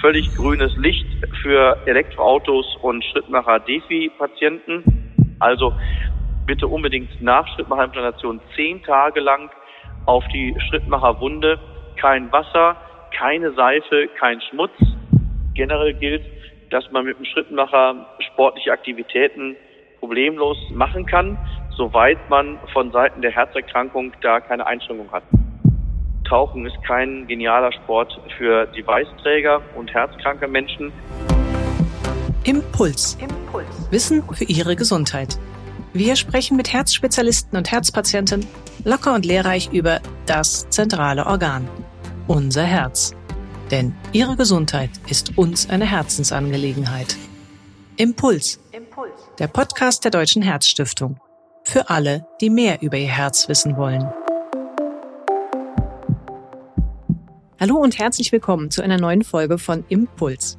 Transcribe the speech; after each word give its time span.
völlig 0.00 0.34
grünes 0.34 0.74
Licht 0.76 1.06
für 1.42 1.76
Elektroautos 1.86 2.76
und 2.82 3.04
Schrittmacher-Defi-Patienten. 3.04 5.36
Also 5.38 5.74
bitte 6.46 6.66
unbedingt 6.66 7.20
nach 7.20 7.46
Schrittmacherimplantation 7.54 8.40
zehn 8.56 8.82
Tage 8.82 9.20
lang 9.20 9.50
auf 10.06 10.24
die 10.32 10.56
Schrittmacherwunde 10.68 11.58
kein 11.96 12.32
Wasser, 12.32 12.76
keine 13.16 13.52
Seife, 13.52 14.08
kein 14.18 14.40
Schmutz. 14.40 14.72
Generell 15.54 15.94
gilt, 15.94 16.24
dass 16.70 16.90
man 16.90 17.04
mit 17.04 17.18
dem 17.18 17.26
Schrittmacher 17.26 18.06
sportliche 18.32 18.72
Aktivitäten 18.72 19.56
problemlos 19.98 20.56
machen 20.72 21.04
kann, 21.04 21.36
soweit 21.76 22.18
man 22.30 22.58
von 22.72 22.90
Seiten 22.90 23.20
der 23.20 23.32
Herzerkrankung 23.32 24.12
da 24.22 24.40
keine 24.40 24.66
Einschränkung 24.66 25.12
hat. 25.12 25.24
Tauchen 26.30 26.64
ist 26.64 26.76
kein 26.86 27.26
genialer 27.26 27.72
Sport 27.72 28.16
für 28.38 28.64
Device-Träger 28.66 29.60
und 29.74 29.92
herzkranke 29.92 30.46
Menschen. 30.46 30.92
Impuls. 32.44 33.18
Impuls. 33.20 33.66
Wissen 33.90 34.22
für 34.32 34.44
Ihre 34.44 34.76
Gesundheit. 34.76 35.36
Wir 35.92 36.14
sprechen 36.14 36.56
mit 36.56 36.72
Herzspezialisten 36.72 37.58
und 37.58 37.72
Herzpatienten 37.72 38.46
locker 38.84 39.12
und 39.12 39.26
lehrreich 39.26 39.72
über 39.72 40.00
das 40.26 40.70
zentrale 40.70 41.26
Organ, 41.26 41.68
unser 42.28 42.62
Herz. 42.62 43.12
Denn 43.72 43.96
Ihre 44.12 44.36
Gesundheit 44.36 44.90
ist 45.08 45.36
uns 45.36 45.68
eine 45.68 45.84
Herzensangelegenheit. 45.84 47.16
Impuls. 47.96 48.60
Impuls. 48.70 49.28
Der 49.40 49.48
Podcast 49.48 50.04
der 50.04 50.12
Deutschen 50.12 50.42
Herzstiftung. 50.42 51.18
Für 51.64 51.90
alle, 51.90 52.24
die 52.40 52.50
mehr 52.50 52.82
über 52.82 52.96
ihr 52.96 53.08
Herz 53.08 53.48
wissen 53.48 53.76
wollen. 53.76 54.08
Hallo 57.62 57.76
und 57.76 57.98
herzlich 57.98 58.32
willkommen 58.32 58.70
zu 58.70 58.80
einer 58.80 58.96
neuen 58.96 59.22
Folge 59.22 59.58
von 59.58 59.84
Impuls. 59.90 60.56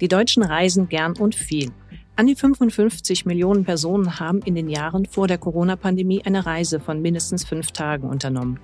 Die 0.00 0.08
Deutschen 0.08 0.42
reisen 0.42 0.88
gern 0.88 1.16
und 1.16 1.36
viel. 1.36 1.70
An 2.16 2.26
die 2.26 2.34
55 2.34 3.24
Millionen 3.24 3.64
Personen 3.64 4.18
haben 4.18 4.42
in 4.42 4.56
den 4.56 4.68
Jahren 4.68 5.06
vor 5.06 5.28
der 5.28 5.38
Corona-Pandemie 5.38 6.22
eine 6.24 6.44
Reise 6.44 6.80
von 6.80 7.00
mindestens 7.00 7.44
fünf 7.44 7.70
Tagen 7.70 8.08
unternommen. 8.08 8.58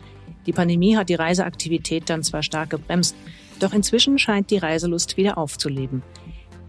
Die 0.46 0.52
Pandemie 0.52 0.96
hat 0.96 1.10
die 1.10 1.14
Reiseaktivität 1.14 2.10
dann 2.10 2.24
zwar 2.24 2.42
stark 2.42 2.70
gebremst, 2.70 3.14
doch 3.60 3.72
inzwischen 3.72 4.18
scheint 4.18 4.50
die 4.50 4.58
Reiselust 4.58 5.16
wieder 5.16 5.38
aufzuleben. 5.38 6.02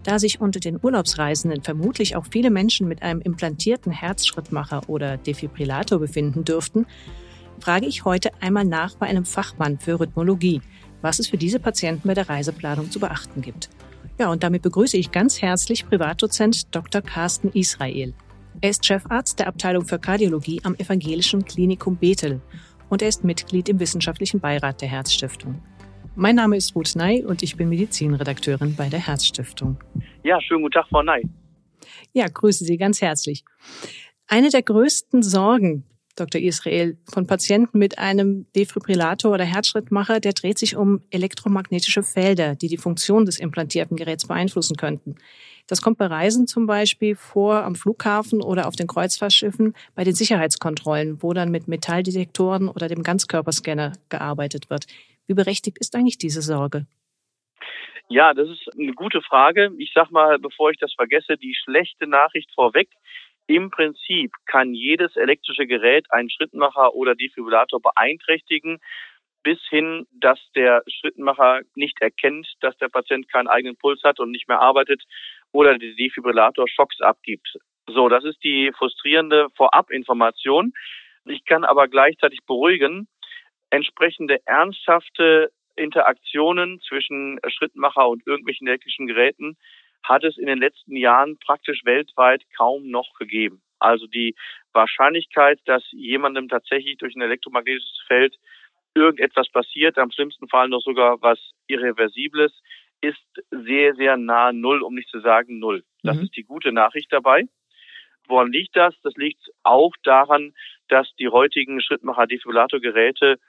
Da 0.04 0.20
sich 0.20 0.40
unter 0.40 0.60
den 0.60 0.78
Urlaubsreisenden 0.80 1.64
vermutlich 1.64 2.16
auch 2.16 2.28
viele 2.30 2.52
Menschen 2.52 2.88
mit 2.88 3.02
einem 3.02 3.22
implantierten 3.22 3.92
Herzschrittmacher 3.92 4.88
oder 4.88 5.18
Defibrillator 5.18 5.98
befinden 5.98 6.44
dürften, 6.44 6.86
frage 7.60 7.86
ich 7.86 8.06
heute 8.06 8.30
einmal 8.42 8.66
nach 8.66 8.96
bei 8.96 9.08
einem 9.08 9.26
Fachmann 9.26 9.80
für 9.80 10.00
Rhythmologie, 10.00 10.62
was 11.02 11.20
es 11.20 11.28
für 11.28 11.38
diese 11.38 11.60
Patienten 11.60 12.08
bei 12.08 12.14
der 12.14 12.30
Reiseplanung 12.30 12.92
zu 12.92 13.00
beachten 13.00 13.42
gibt. 13.42 13.70
Ja, 14.20 14.30
und 14.30 14.44
damit 14.44 14.62
begrüße 14.62 14.98
ich 14.98 15.12
ganz 15.12 15.42
herzlich 15.42 15.88
Privatdozent 15.88 16.76
Dr. 16.76 17.02
Carsten 17.02 17.50
Israel. 17.54 18.14
Er 18.62 18.70
ist 18.70 18.86
Chefarzt 18.86 19.40
der 19.40 19.48
Abteilung 19.48 19.86
für 19.86 19.98
Kardiologie 19.98 20.62
am 20.64 20.76
Evangelischen 20.76 21.46
Klinikum 21.46 21.96
Bethel 21.98 22.42
und 22.90 23.02
er 23.02 23.08
ist 23.08 23.24
Mitglied 23.24 23.70
im 23.70 23.80
wissenschaftlichen 23.80 24.40
Beirat 24.40 24.82
der 24.82 24.90
Herzstiftung. 24.90 25.62
Mein 26.16 26.36
Name 26.36 26.58
ist 26.58 26.76
Ruth 26.76 26.96
Ney 26.96 27.24
und 27.24 27.42
ich 27.42 27.56
bin 27.56 27.70
Medizinredakteurin 27.70 28.76
bei 28.76 28.90
der 28.90 29.00
Herzstiftung. 29.00 29.78
Ja, 30.24 30.42
schönen 30.42 30.62
guten 30.64 30.74
Tag, 30.74 30.88
Frau 30.90 31.02
Ney. 31.02 31.24
Ja, 32.14 32.28
grüße 32.28 32.66
Sie 32.66 32.78
ganz 32.78 33.02
herzlich. 33.02 33.46
Eine 34.28 34.50
der 34.50 34.62
größten 34.62 35.24
Sorgen 35.24 35.86
Dr. 36.16 36.42
Israel, 36.42 36.98
von 37.12 37.28
Patienten 37.28 37.78
mit 37.78 37.98
einem 37.98 38.46
Defibrillator 38.56 39.32
oder 39.32 39.46
Herzschrittmacher, 39.46 40.20
der 40.20 40.34
dreht 40.34 40.58
sich 40.58 40.76
um 40.76 41.02
elektromagnetische 41.10 42.04
Felder, 42.04 42.56
die 42.56 42.68
die 42.68 42.78
Funktion 42.78 43.26
des 43.26 43.40
implantierten 43.40 43.98
Geräts 43.98 44.28
beeinflussen 44.28 44.78
könnten. 44.78 45.16
Das 45.68 45.82
kommt 45.82 45.98
bei 45.98 46.08
Reisen 46.08 46.48
zum 46.48 46.66
Beispiel 46.66 47.16
vor 47.16 47.64
am 47.64 47.76
Flughafen 47.76 48.42
oder 48.42 48.68
auf 48.68 48.76
den 48.76 48.88
Kreuzfahrtschiffen 48.88 49.74
bei 49.96 50.04
den 50.04 50.16
Sicherheitskontrollen, 50.16 51.22
wo 51.24 51.34
dann 51.34 51.50
mit 51.50 51.68
Metalldetektoren 51.68 52.68
oder 52.68 52.88
dem 52.88 53.04
Ganzkörperscanner 53.04 53.94
gearbeitet 54.10 54.70
wird. 54.70 54.86
Wie 55.28 55.34
berechtigt 55.34 55.78
ist 55.80 55.96
eigentlich 55.96 56.18
diese 56.18 56.42
Sorge? 56.42 56.88
Ja, 58.10 58.34
das 58.34 58.50
ist 58.50 58.68
eine 58.78 58.92
gute 58.92 59.22
Frage. 59.22 59.72
Ich 59.78 59.92
sag 59.96 60.12
mal, 60.12 60.38
bevor 60.38 60.70
ich 60.72 60.78
das 60.78 60.94
vergesse, 60.94 61.38
die 61.38 61.56
schlechte 61.56 62.08
Nachricht 62.08 62.52
vorweg. 62.54 62.90
Im 63.52 63.70
Prinzip 63.70 64.32
kann 64.46 64.74
jedes 64.74 65.18
elektrische 65.18 65.68
Gerät 65.68 66.06
einen 66.10 66.30
Schrittmacher 66.30 66.96
oder 66.96 67.16
Defibrillator 67.16 67.82
beeinträchtigen, 67.82 68.80
bis 69.44 69.60
hin, 69.68 70.08
dass 70.14 70.40
der 70.56 70.84
Schrittmacher 70.88 71.60
nicht 71.76 72.02
erkennt, 72.02 72.48
dass 72.62 72.78
der 72.78 72.88
Patient 72.88 73.30
keinen 73.30 73.50
eigenen 73.50 73.76
Puls 73.76 74.04
hat 74.06 74.22
und 74.22 74.32
nicht 74.32 74.48
mehr 74.48 74.62
arbeitet 74.62 75.04
oder 75.52 75.78
der 75.78 75.96
Defibrillator 75.96 76.66
Schocks 76.70 77.02
abgibt. 77.02 77.58
So, 77.88 78.08
das 78.08 78.24
ist 78.24 78.42
die 78.42 78.72
frustrierende 78.72 79.48
Vorabinformation. 79.58 80.72
Ich 81.26 81.44
kann 81.44 81.66
aber 81.66 81.90
gleichzeitig 81.90 82.40
beruhigen, 82.48 83.10
entsprechende 83.70 84.40
ernsthafte 84.46 85.52
Interaktionen 85.76 86.80
zwischen 86.88 87.38
Schrittmacher 87.50 88.08
und 88.08 88.26
irgendwelchen 88.26 88.68
elektrischen 88.68 89.08
Geräten 89.08 89.58
hat 90.04 90.24
es 90.24 90.38
in 90.38 90.48
den 90.48 90.60
letzten 90.60 90.96
Jahren 90.96 91.38
praktisch 91.38 91.86
weltweit 91.86 92.44
kaum 92.58 92.90
noch 92.90 93.14
gegeben. 93.18 93.62
Also 93.80 94.08
die 94.08 94.36
Wahrscheinlichkeit, 94.74 95.60
dass 95.66 95.84
jemandem 95.92 96.48
tatsächlich 96.50 96.98
durch 96.98 97.16
ein 97.16 97.22
elektromagnetisches 97.22 98.04
Feld 98.08 98.36
irgendetwas 98.94 99.50
passiert, 99.50 99.98
am 99.98 100.12
schlimmsten 100.12 100.48
Fall 100.48 100.70
noch 100.70 100.82
sogar 100.82 101.22
was 101.22 101.40
Irreversibles, 101.68 102.52
ist 103.02 103.18
sehr, 103.50 103.96
sehr 103.96 104.18
nah 104.18 104.54
null, 104.54 104.84
um 104.84 104.94
nicht 104.94 105.10
zu 105.10 105.20
sagen 105.22 105.60
null. 105.60 105.84
Das 106.04 106.18
mhm. 106.18 106.24
ist 106.24 106.36
die 106.36 106.44
gute 106.44 106.72
Nachricht 106.72 107.12
dabei. 107.12 107.46
Woran 108.28 108.52
liegt 108.52 108.76
das? 108.76 108.94
Das 109.02 109.16
liegt 109.16 109.42
auch 109.64 109.94
daran, 110.04 110.54
dass 110.88 111.14
die 111.16 111.30
heutigen 111.30 111.82
Schrittmacher-Defibrillator-Geräte 111.82 113.40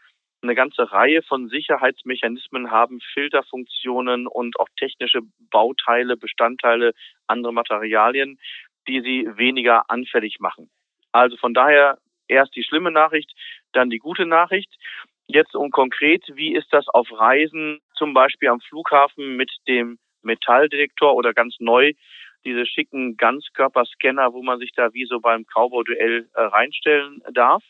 eine 0.43 0.55
ganze 0.55 0.91
Reihe 0.91 1.23
von 1.23 1.49
Sicherheitsmechanismen 1.49 2.71
haben, 2.71 3.01
Filterfunktionen 3.15 4.27
und 4.27 4.59
auch 4.59 4.69
technische 4.77 5.21
Bauteile, 5.51 6.17
Bestandteile, 6.17 6.93
andere 7.27 7.53
Materialien, 7.53 8.39
die 8.89 9.01
sie 9.01 9.29
weniger 9.37 9.89
anfällig 9.91 10.41
machen. 10.41 10.71
Also 11.13 11.37
von 11.37 11.55
daher 11.55 11.99
erst 12.29 12.57
die 12.57 12.65
schlimme 12.65 12.91
Nachricht, 12.91 13.31
dann 13.73 13.91
die 13.91 13.99
gute 13.99 14.27
Nachricht. 14.27 14.75
Jetzt 15.27 15.55
um 15.55 15.71
konkret, 15.71 16.25
wie 16.35 16.55
ist 16.55 16.73
das 16.73 16.89
auf 16.89 17.09
Reisen, 17.13 17.81
zum 17.95 18.13
Beispiel 18.13 18.49
am 18.49 18.61
Flughafen 18.61 19.37
mit 19.37 19.51
dem 19.69 19.99
Metalldetektor 20.23 21.15
oder 21.15 21.33
ganz 21.33 21.57
neu 21.59 21.93
diese 22.45 22.67
schicken 22.67 23.17
Ganzkörperscanner, 23.17 24.33
wo 24.33 24.43
man 24.43 24.59
sich 24.59 24.73
da 24.75 24.93
wie 24.93 25.07
so 25.07 25.21
beim 25.21 25.45
Cowboy-Duell 25.47 26.29
äh, 26.35 26.41
reinstellen 26.41 27.23
darf. 27.33 27.63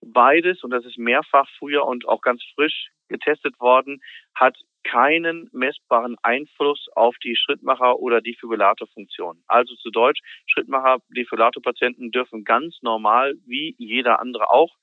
Beides, 0.00 0.62
und 0.62 0.70
das 0.70 0.84
ist 0.84 0.98
mehrfach 0.98 1.48
früher 1.58 1.84
und 1.86 2.06
auch 2.08 2.20
ganz 2.20 2.42
frisch 2.54 2.90
getestet 3.08 3.58
worden, 3.60 4.00
hat 4.34 4.56
keinen 4.84 5.48
messbaren 5.52 6.16
Einfluss 6.22 6.86
auf 6.94 7.16
die 7.18 7.36
Schrittmacher- 7.36 7.98
oder 7.98 8.20
Defibrillatorfunktion. 8.20 9.42
Also 9.46 9.74
zu 9.76 9.90
Deutsch, 9.90 10.20
Schrittmacher, 10.46 10.98
Defibrillatorpatienten 11.08 12.10
dürfen 12.12 12.44
ganz 12.44 12.76
normal, 12.82 13.34
wie 13.46 13.74
jeder 13.78 14.20
andere 14.20 14.50
auch, 14.50 14.76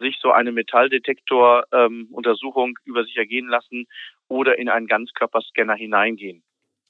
sich 0.00 0.16
so 0.20 0.30
eine 0.30 0.52
Metalldetektor-Untersuchung 0.52 2.68
ähm, 2.68 2.76
über 2.84 3.02
sich 3.04 3.16
ergehen 3.16 3.48
lassen 3.48 3.86
oder 4.28 4.56
in 4.58 4.68
einen 4.68 4.86
Ganzkörperscanner 4.86 5.74
hineingehen. 5.74 6.44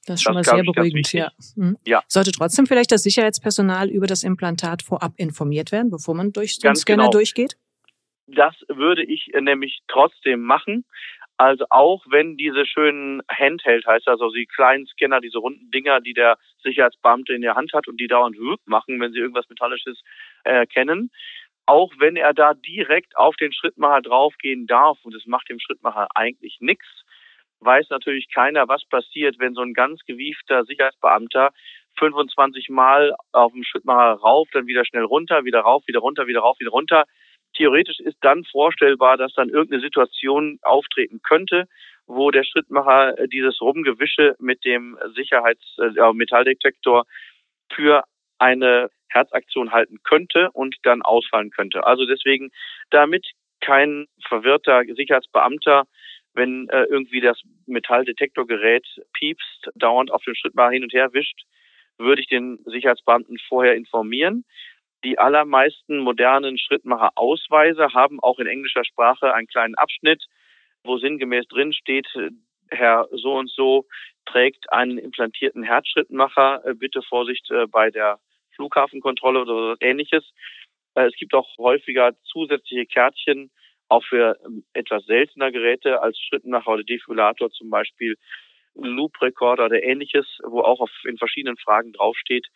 Das 0.05 0.15
ist 0.15 0.23
schon 0.23 0.35
das 0.35 0.47
mal 0.47 0.55
sehr 0.55 0.63
beruhigend, 0.63 1.13
ja. 1.13 1.31
Mhm. 1.55 1.77
ja. 1.85 2.01
Sollte 2.07 2.31
trotzdem 2.31 2.65
vielleicht 2.65 2.91
das 2.91 3.03
Sicherheitspersonal 3.03 3.89
über 3.89 4.07
das 4.07 4.23
Implantat 4.23 4.81
vorab 4.81 5.13
informiert 5.17 5.71
werden, 5.71 5.91
bevor 5.91 6.15
man 6.15 6.31
durch 6.31 6.59
den 6.59 6.69
Ganz 6.69 6.81
Scanner 6.81 7.03
genau. 7.03 7.11
durchgeht? 7.11 7.57
Das 8.27 8.55
würde 8.67 9.03
ich 9.03 9.33
äh, 9.33 9.41
nämlich 9.41 9.79
trotzdem 9.87 10.41
machen. 10.41 10.85
Also 11.37 11.65
auch 11.69 12.03
wenn 12.09 12.35
diese 12.35 12.65
schönen 12.65 13.21
Handheld 13.31 13.85
heißt, 13.87 14.09
also 14.09 14.29
die 14.29 14.45
kleinen 14.45 14.87
Scanner, 14.87 15.21
diese 15.21 15.37
runden 15.37 15.71
Dinger, 15.71 16.01
die 16.01 16.13
der 16.13 16.37
Sicherheitsbeamte 16.63 17.33
in 17.33 17.41
der 17.41 17.55
Hand 17.55 17.71
hat 17.73 17.87
und 17.87 17.97
die 17.97 18.07
dauernd 18.07 18.37
Whoop 18.37 18.59
machen, 18.65 18.99
wenn 18.99 19.13
sie 19.13 19.19
irgendwas 19.19 19.47
Metallisches 19.47 20.01
erkennen, 20.43 21.11
auch 21.65 21.93
wenn 21.97 22.17
er 22.17 22.33
da 22.33 22.55
direkt 22.55 23.15
auf 23.15 23.37
den 23.37 23.53
Schrittmacher 23.53 24.01
draufgehen 24.01 24.67
darf 24.67 24.97
und 25.03 25.15
es 25.15 25.25
macht 25.27 25.47
dem 25.49 25.59
Schrittmacher 25.59 26.07
eigentlich 26.13 26.57
nichts, 26.59 27.05
weiß 27.61 27.89
natürlich 27.89 28.31
keiner, 28.33 28.67
was 28.67 28.85
passiert, 28.85 29.37
wenn 29.39 29.53
so 29.53 29.61
ein 29.61 29.73
ganz 29.73 30.01
gewiefter 30.05 30.63
Sicherheitsbeamter 30.65 31.51
25 31.97 32.69
Mal 32.69 33.15
auf 33.31 33.51
dem 33.51 33.63
Schrittmacher 33.63 34.19
rauf, 34.21 34.47
dann 34.53 34.67
wieder 34.67 34.85
schnell 34.85 35.03
runter, 35.03 35.43
wieder 35.43 35.61
rauf, 35.61 35.83
wieder 35.87 35.99
runter, 35.99 36.27
wieder 36.27 36.39
rauf, 36.41 36.59
wieder 36.59 36.71
runter. 36.71 37.05
Theoretisch 37.55 37.99
ist 37.99 38.17
dann 38.21 38.43
vorstellbar, 38.45 39.17
dass 39.17 39.33
dann 39.33 39.49
irgendeine 39.49 39.81
Situation 39.81 40.59
auftreten 40.61 41.19
könnte, 41.21 41.65
wo 42.05 42.31
der 42.31 42.43
Schrittmacher 42.43 43.15
dieses 43.27 43.59
Rumgewische 43.61 44.35
mit 44.39 44.63
dem 44.65 44.97
Sicherheits 45.15 45.63
äh, 45.77 45.91
für 47.71 48.03
eine 48.39 48.89
Herzaktion 49.09 49.71
halten 49.71 49.97
könnte 50.03 50.49
und 50.51 50.75
dann 50.83 51.01
ausfallen 51.01 51.51
könnte. 51.51 51.85
Also 51.85 52.05
deswegen, 52.05 52.51
damit 52.89 53.25
kein 53.61 54.07
verwirrter 54.27 54.83
Sicherheitsbeamter 54.85 55.85
wenn 56.39 56.69
äh, 56.69 56.85
irgendwie 56.85 57.21
das 57.21 57.39
Metalldetektorgerät 57.67 58.87
piepst, 59.13 59.69
dauernd 59.75 60.09
auf 60.09 60.23
den 60.23 60.35
Schrittmacher 60.35 60.71
hin 60.71 60.83
und 60.83 60.93
her 60.93 61.13
wischt, 61.13 61.43
würde 61.97 62.21
ich 62.21 62.27
den 62.27 62.59
Sicherheitsbeamten 62.65 63.37
vorher 63.47 63.75
informieren. 63.75 64.45
Die 65.03 65.19
allermeisten 65.19 65.99
modernen 65.99 66.57
Schrittmacher-Ausweise 66.57 67.93
haben 67.93 68.19
auch 68.21 68.39
in 68.39 68.47
englischer 68.47 68.85
Sprache 68.85 69.33
einen 69.33 69.47
kleinen 69.47 69.75
Abschnitt, 69.75 70.25
wo 70.83 70.97
sinngemäß 70.97 71.45
drin 71.47 71.73
steht, 71.73 72.07
Herr 72.71 73.07
so 73.11 73.33
und 73.35 73.49
so 73.49 73.85
trägt 74.25 74.71
einen 74.71 74.97
implantierten 74.97 75.63
Herzschrittmacher. 75.63 76.65
Äh, 76.65 76.73
bitte 76.73 77.01
Vorsicht 77.01 77.49
äh, 77.51 77.67
bei 77.67 77.89
der 77.89 78.19
Flughafenkontrolle 78.55 79.41
oder 79.41 79.75
ähnliches. 79.81 80.23
Äh, 80.95 81.07
es 81.07 81.15
gibt 81.15 81.33
auch 81.33 81.47
häufiger 81.57 82.13
zusätzliche 82.23 82.85
Kärtchen, 82.85 83.51
auch 83.89 84.03
für 84.05 84.37
ähm, 84.45 84.63
etwas 84.73 85.05
seltener 85.05 85.51
Geräte 85.51 86.01
als 86.01 86.17
Schrittmacher 86.19 86.71
oder 86.71 86.83
Defibrillator, 86.83 87.51
zum 87.51 87.69
Beispiel 87.69 88.15
Loop-Recorder 88.75 89.65
oder 89.65 89.83
ähnliches, 89.83 90.25
wo 90.47 90.61
auch 90.61 90.79
auf, 90.79 90.91
in 91.03 91.17
verschiedenen 91.17 91.57
Fragen 91.57 91.91
draufsteht, 91.91 92.47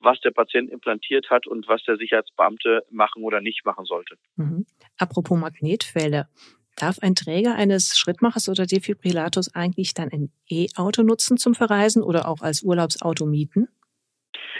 was 0.00 0.20
der 0.20 0.30
Patient 0.30 0.70
implantiert 0.70 1.30
hat 1.30 1.46
und 1.46 1.68
was 1.68 1.82
der 1.84 1.96
Sicherheitsbeamte 1.96 2.84
machen 2.90 3.22
oder 3.22 3.40
nicht 3.40 3.64
machen 3.64 3.84
sollte. 3.84 4.16
Mhm. 4.36 4.66
Apropos 4.98 5.38
Magnetfelder. 5.38 6.28
Darf 6.76 6.98
ein 7.00 7.14
Träger 7.14 7.56
eines 7.56 7.98
Schrittmachers 7.98 8.48
oder 8.48 8.64
Defibrillators 8.64 9.54
eigentlich 9.54 9.92
dann 9.92 10.08
ein 10.10 10.32
E-Auto 10.48 11.02
nutzen 11.02 11.36
zum 11.36 11.54
Verreisen 11.54 12.02
oder 12.02 12.26
auch 12.26 12.40
als 12.40 12.62
Urlaubsauto 12.62 13.26
mieten? 13.26 13.68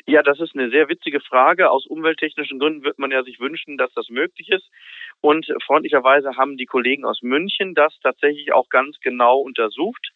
Ja, 0.06 0.22
das 0.22 0.40
ist 0.40 0.54
eine 0.54 0.70
sehr 0.70 0.88
witzige 0.88 1.20
Frage. 1.20 1.70
Aus 1.70 1.86
umwelttechnischen 1.86 2.58
Gründen 2.58 2.82
wird 2.82 2.98
man 2.98 3.10
ja 3.10 3.22
sich 3.22 3.40
wünschen, 3.40 3.78
dass 3.78 3.92
das 3.94 4.08
möglich 4.08 4.48
ist. 4.50 4.68
Und 5.20 5.46
freundlicherweise 5.66 6.36
haben 6.36 6.56
die 6.56 6.66
Kollegen 6.66 7.04
aus 7.04 7.20
München 7.22 7.74
das 7.74 7.98
tatsächlich 8.02 8.52
auch 8.52 8.68
ganz 8.68 8.98
genau 9.00 9.38
untersucht 9.38 10.12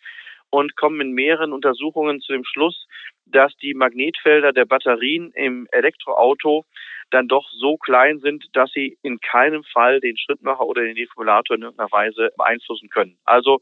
und 0.51 0.77
kommen 0.77 1.01
in 1.01 1.13
mehreren 1.13 1.53
Untersuchungen 1.53 2.21
zu 2.21 2.33
dem 2.33 2.45
Schluss, 2.45 2.87
dass 3.27 3.55
die 3.57 3.75
Magnetfelder 3.75 4.53
der 4.53 4.65
Batterien 4.65 5.33
im 5.33 5.67
Elektroauto 5.73 6.65
dann 7.11 7.29
doch 7.29 7.49
so 7.51 7.77
klein 7.77 8.21
sind, 8.21 8.45
dass 8.53 8.71
sie 8.73 8.97
in 9.03 9.19
keinem 9.21 9.65
Fall 9.65 10.01
den 10.01 10.17
Schrittmacher 10.17 10.65
oder 10.65 10.83
den 10.83 10.95
Defibrillator 10.95 11.57
in 11.57 11.63
irgendeiner 11.63 11.93
Weise 11.93 12.31
beeinflussen 12.37 12.89
können. 12.89 13.19
Also 13.25 13.61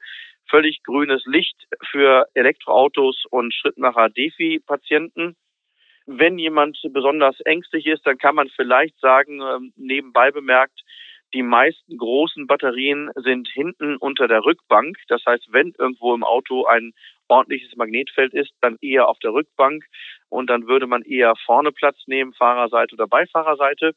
völlig 0.49 0.83
grünes 0.83 1.25
Licht 1.27 1.57
für 1.91 2.27
Elektroautos 2.35 3.25
und 3.31 3.55
Schrittmacher-Defi-Patienten. 3.55 5.37
Wenn 6.07 6.39
jemand 6.39 6.79
besonders 6.91 7.41
ängstlich 7.41 7.87
ist, 7.87 8.07
dann 8.07 8.19
kann 8.19 8.35
man 8.35 8.49
vielleicht 8.49 8.99
sagen, 9.01 9.41
ähm, 9.41 9.73
nebenbei 9.77 10.31
bemerkt, 10.31 10.83
die 11.35 11.43
meisten 11.43 11.97
großen 11.97 12.47
Batterien 12.47 13.11
sind 13.17 13.49
hinten 13.49 13.97
unter 13.97 14.29
der 14.29 14.45
Rückbank. 14.45 14.97
Das 15.09 15.23
heißt, 15.27 15.49
wenn 15.51 15.73
irgendwo 15.79 16.15
im 16.15 16.25
Auto 16.25 16.67
ein 16.67 16.93
ordentliches 17.29 17.75
Magnetfeld 17.77 18.35
ist, 18.35 18.53
dann 18.61 18.77
eher 18.81 19.09
auf 19.09 19.19
der 19.21 19.33
Rückbank 19.33 19.85
und 20.29 20.49
dann 20.51 20.67
würde 20.67 20.87
man 20.87 21.03
eher 21.03 21.35
vorne 21.47 21.73
Platz 21.73 21.97
nehmen, 22.07 22.35
Fahrerseite 22.35 22.95
oder 22.95 23.07
Beifahrerseite. 23.07 23.93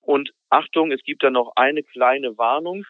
Und 0.00 0.30
Achtung, 0.48 0.92
es 0.92 1.02
gibt 1.02 1.22
da 1.22 1.30
noch 1.30 1.52
eine 1.56 1.82
kleine 1.82 2.38
Warnung. 2.38 2.84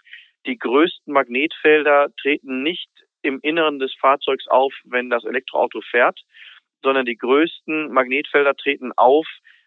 Die 0.46 0.58
größten 0.58 1.12
Magnetfelder 1.12 2.08
treten 2.20 2.62
nicht 2.62 2.90
im 3.22 3.40
Inneren 3.42 3.78
des 3.78 3.94
Fahrzeugs 3.94 4.46
auf, 4.46 4.74
wenn 4.84 5.10
das 5.10 5.24
Elektroauto 5.24 5.80
fährt, 5.82 6.20
sondern 6.82 7.04
die 7.06 7.16
größten 7.16 7.92
Magnetfelder 7.92 8.54
treten 8.54 8.92
auf, 8.96 9.26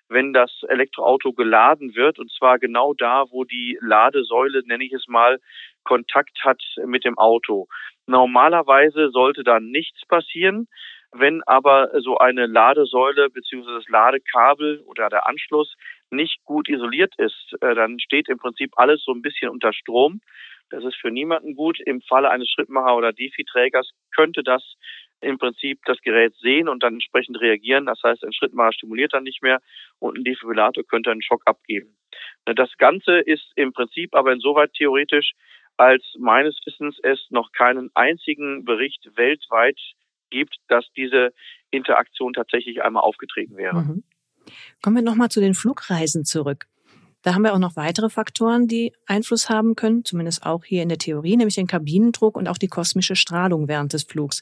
wenn 0.10 0.34
das 0.34 0.52
Elektroauto 0.68 1.34
geladen 1.34 1.96
wird, 1.96 2.20
und 2.20 2.32
zwar 2.32 2.60
genau 2.60 2.94
da, 2.94 3.26
wo 3.30 3.44
die 3.44 3.78
Ladesäule, 3.82 4.62
nenne 4.66 4.84
ich 4.84 4.94
es 4.94 5.08
mal, 5.08 5.40
Kontakt 5.84 6.44
hat 6.44 6.62
mit 6.86 7.04
dem 7.04 7.18
Auto. 7.18 7.68
Normalerweise 8.08 9.10
sollte 9.10 9.44
da 9.44 9.60
nichts 9.60 10.06
passieren. 10.08 10.68
Wenn 11.12 11.44
aber 11.44 11.92
so 12.02 12.18
eine 12.18 12.48
Ladesäule 12.48 13.30
bzw. 13.30 13.66
das 13.66 13.88
Ladekabel 13.88 14.82
oder 14.86 15.10
der 15.10 15.28
Anschluss 15.28 15.76
nicht 16.10 16.44
gut 16.44 16.68
isoliert 16.70 17.14
ist, 17.18 17.56
äh, 17.62 17.76
dann 17.76 18.00
steht 18.00 18.30
im 18.30 18.38
Prinzip 18.38 18.72
alles 18.78 19.04
so 19.04 19.12
ein 19.12 19.22
bisschen 19.22 19.50
unter 19.50 19.74
Strom. 19.74 20.22
Das 20.70 20.84
ist 20.84 20.96
für 20.96 21.12
niemanden 21.12 21.56
gut. 21.56 21.80
Im 21.80 22.02
Falle 22.02 22.32
eines 22.32 22.50
Schrittmacher- 22.50 22.96
oder 22.96 23.14
Defi-Trägers 23.14 23.92
könnte 24.16 24.42
das 24.44 24.64
im 25.24 25.38
Prinzip 25.38 25.80
das 25.86 26.00
Gerät 26.02 26.36
sehen 26.36 26.68
und 26.68 26.84
dann 26.84 26.94
entsprechend 26.94 27.40
reagieren. 27.40 27.86
Das 27.86 28.02
heißt, 28.04 28.24
ein 28.24 28.34
Schrittmacher 28.34 28.74
stimuliert 28.74 29.14
dann 29.14 29.24
nicht 29.24 29.42
mehr 29.42 29.60
und 30.00 30.18
ein 30.18 30.24
Defibrillator 30.24 30.84
könnte 30.84 31.12
einen 31.12 31.22
Schock 31.22 31.42
abgeben. 31.46 31.96
Das 32.46 32.70
Ganze 32.78 33.20
ist 33.20 33.52
im 33.56 33.74
Prinzip 33.74 34.14
aber 34.14 34.34
insoweit 34.34 34.74
theoretisch, 34.74 35.34
als 35.78 36.04
meines 36.20 36.60
Wissens 36.66 36.98
es 37.02 37.20
noch 37.30 37.52
keinen 37.52 37.90
einzigen 37.96 38.64
Bericht 38.66 39.10
weltweit 39.16 39.80
gibt, 40.30 40.58
dass 40.68 40.86
diese 40.96 41.34
Interaktion 41.72 42.34
tatsächlich 42.34 42.84
einmal 42.84 43.04
aufgetreten 43.04 43.58
wäre. 43.58 43.82
Mhm. 43.82 44.04
Kommen 44.82 44.98
wir 44.98 45.04
nochmal 45.04 45.30
zu 45.30 45.40
den 45.40 45.54
Flugreisen 45.54 46.26
zurück. 46.26 46.68
Da 47.24 47.34
haben 47.34 47.44
wir 47.44 47.54
auch 47.54 47.60
noch 47.60 47.78
weitere 47.78 48.10
Faktoren, 48.10 48.68
die 48.68 48.92
Einfluss 49.08 49.50
haben 49.50 49.76
können, 49.76 50.04
zumindest 50.04 50.46
auch 50.46 50.66
hier 50.66 50.84
in 50.84 50.90
der 50.90 50.98
Theorie, 50.98 51.38
nämlich 51.38 51.56
den 51.56 51.68
Kabinendruck 51.68 52.36
und 52.36 52.50
auch 52.50 52.58
die 52.58 52.68
kosmische 52.68 53.16
Strahlung 53.16 53.70
während 53.70 53.94
des 53.94 54.04
Flugs. 54.04 54.42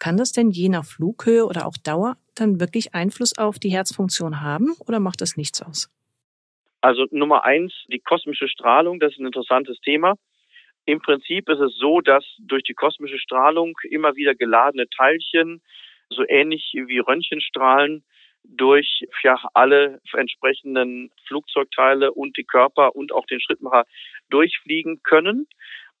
Kann 0.00 0.16
das 0.16 0.32
denn 0.32 0.50
je 0.50 0.68
nach 0.68 0.84
Flughöhe 0.84 1.46
oder 1.46 1.66
auch 1.66 1.76
Dauer 1.76 2.16
dann 2.34 2.58
wirklich 2.58 2.94
Einfluss 2.94 3.38
auf 3.38 3.60
die 3.60 3.68
Herzfunktion 3.68 4.40
haben 4.40 4.74
oder 4.86 4.98
macht 4.98 5.20
das 5.20 5.36
nichts 5.36 5.62
aus? 5.62 5.88
Also 6.80 7.06
Nummer 7.12 7.44
eins, 7.44 7.72
die 7.92 8.00
kosmische 8.00 8.48
Strahlung, 8.48 8.98
das 8.98 9.12
ist 9.12 9.20
ein 9.20 9.26
interessantes 9.26 9.78
Thema. 9.80 10.14
Im 10.84 11.00
Prinzip 11.00 11.48
ist 11.48 11.60
es 11.60 11.76
so, 11.76 12.00
dass 12.00 12.24
durch 12.38 12.64
die 12.64 12.74
kosmische 12.74 13.18
Strahlung 13.18 13.74
immer 13.88 14.16
wieder 14.16 14.34
geladene 14.34 14.88
Teilchen, 14.88 15.62
so 16.10 16.24
ähnlich 16.28 16.72
wie 16.74 16.98
Röntgenstrahlen, 16.98 18.04
durch 18.48 19.04
ja, 19.22 19.38
alle 19.54 20.00
entsprechenden 20.12 21.10
Flugzeugteile 21.26 22.12
und 22.12 22.36
die 22.36 22.44
Körper 22.44 22.94
und 22.94 23.12
auch 23.12 23.26
den 23.26 23.40
Schrittmacher 23.40 23.84
durchfliegen 24.30 25.02
können 25.02 25.46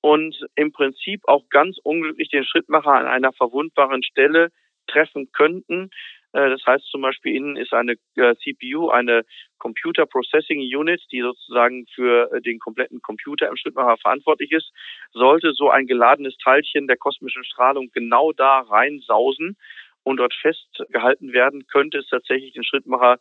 und 0.00 0.36
im 0.54 0.72
Prinzip 0.72 1.22
auch 1.26 1.48
ganz 1.50 1.78
unglücklich 1.82 2.28
den 2.30 2.44
Schrittmacher 2.44 2.92
an 2.92 3.06
einer 3.06 3.32
verwundbaren 3.32 4.02
Stelle 4.02 4.50
treffen 4.86 5.30
könnten. 5.32 5.90
Äh, 6.32 6.50
das 6.50 6.64
heißt 6.66 6.86
zum 6.90 7.02
Beispiel 7.02 7.34
innen 7.34 7.56
ist 7.56 7.72
eine 7.72 7.94
äh, 8.16 8.34
CPU, 8.36 8.90
eine 8.90 9.24
Computer 9.58 10.06
Processing 10.06 10.60
Unit, 10.60 11.02
die 11.10 11.22
sozusagen 11.22 11.86
für 11.94 12.30
äh, 12.32 12.40
den 12.40 12.58
kompletten 12.58 13.00
Computer 13.02 13.48
im 13.48 13.56
Schrittmacher 13.56 13.96
verantwortlich 13.96 14.52
ist. 14.52 14.70
Sollte 15.12 15.52
so 15.52 15.70
ein 15.70 15.86
geladenes 15.86 16.36
Teilchen 16.36 16.86
der 16.86 16.96
kosmischen 16.96 17.44
Strahlung 17.44 17.90
genau 17.92 18.32
da 18.32 18.60
reinsausen, 18.60 19.56
und 20.06 20.18
dort 20.18 20.34
festgehalten 20.34 21.32
werden, 21.32 21.66
könnte 21.66 21.98
es 21.98 22.06
tatsächlich 22.06 22.52
den 22.52 22.62
Schrittmacher 22.62 23.18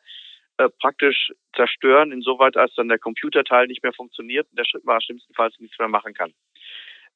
äh, 0.58 0.70
praktisch 0.80 1.34
zerstören, 1.56 2.12
insoweit 2.12 2.58
als 2.58 2.76
dann 2.76 2.90
der 2.90 3.00
Computerteil 3.00 3.66
nicht 3.66 3.82
mehr 3.82 3.92
funktioniert 3.92 4.48
und 4.52 4.60
der 4.60 4.66
Schrittmacher 4.66 5.02
schlimmstenfalls 5.02 5.60
nichts 5.60 5.80
mehr 5.80 5.88
machen 5.88 6.14
kann. 6.14 6.32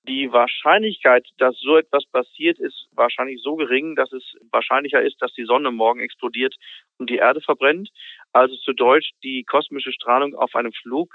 Die 0.07 0.31
Wahrscheinlichkeit, 0.31 1.27
dass 1.37 1.55
so 1.59 1.77
etwas 1.77 2.03
passiert, 2.07 2.57
ist 2.57 2.87
wahrscheinlich 2.93 3.41
so 3.43 3.57
gering, 3.57 3.95
dass 3.95 4.11
es 4.11 4.23
wahrscheinlicher 4.51 5.03
ist, 5.03 5.21
dass 5.21 5.33
die 5.33 5.45
Sonne 5.45 5.69
morgen 5.69 5.99
explodiert 5.99 6.55
und 6.97 7.11
die 7.11 7.17
Erde 7.17 7.39
verbrennt. 7.39 7.91
Also 8.33 8.55
zu 8.55 8.73
Deutsch, 8.73 9.11
die 9.23 9.43
kosmische 9.43 9.91
Strahlung 9.91 10.33
auf 10.33 10.55
einem 10.55 10.73
Flug, 10.73 11.13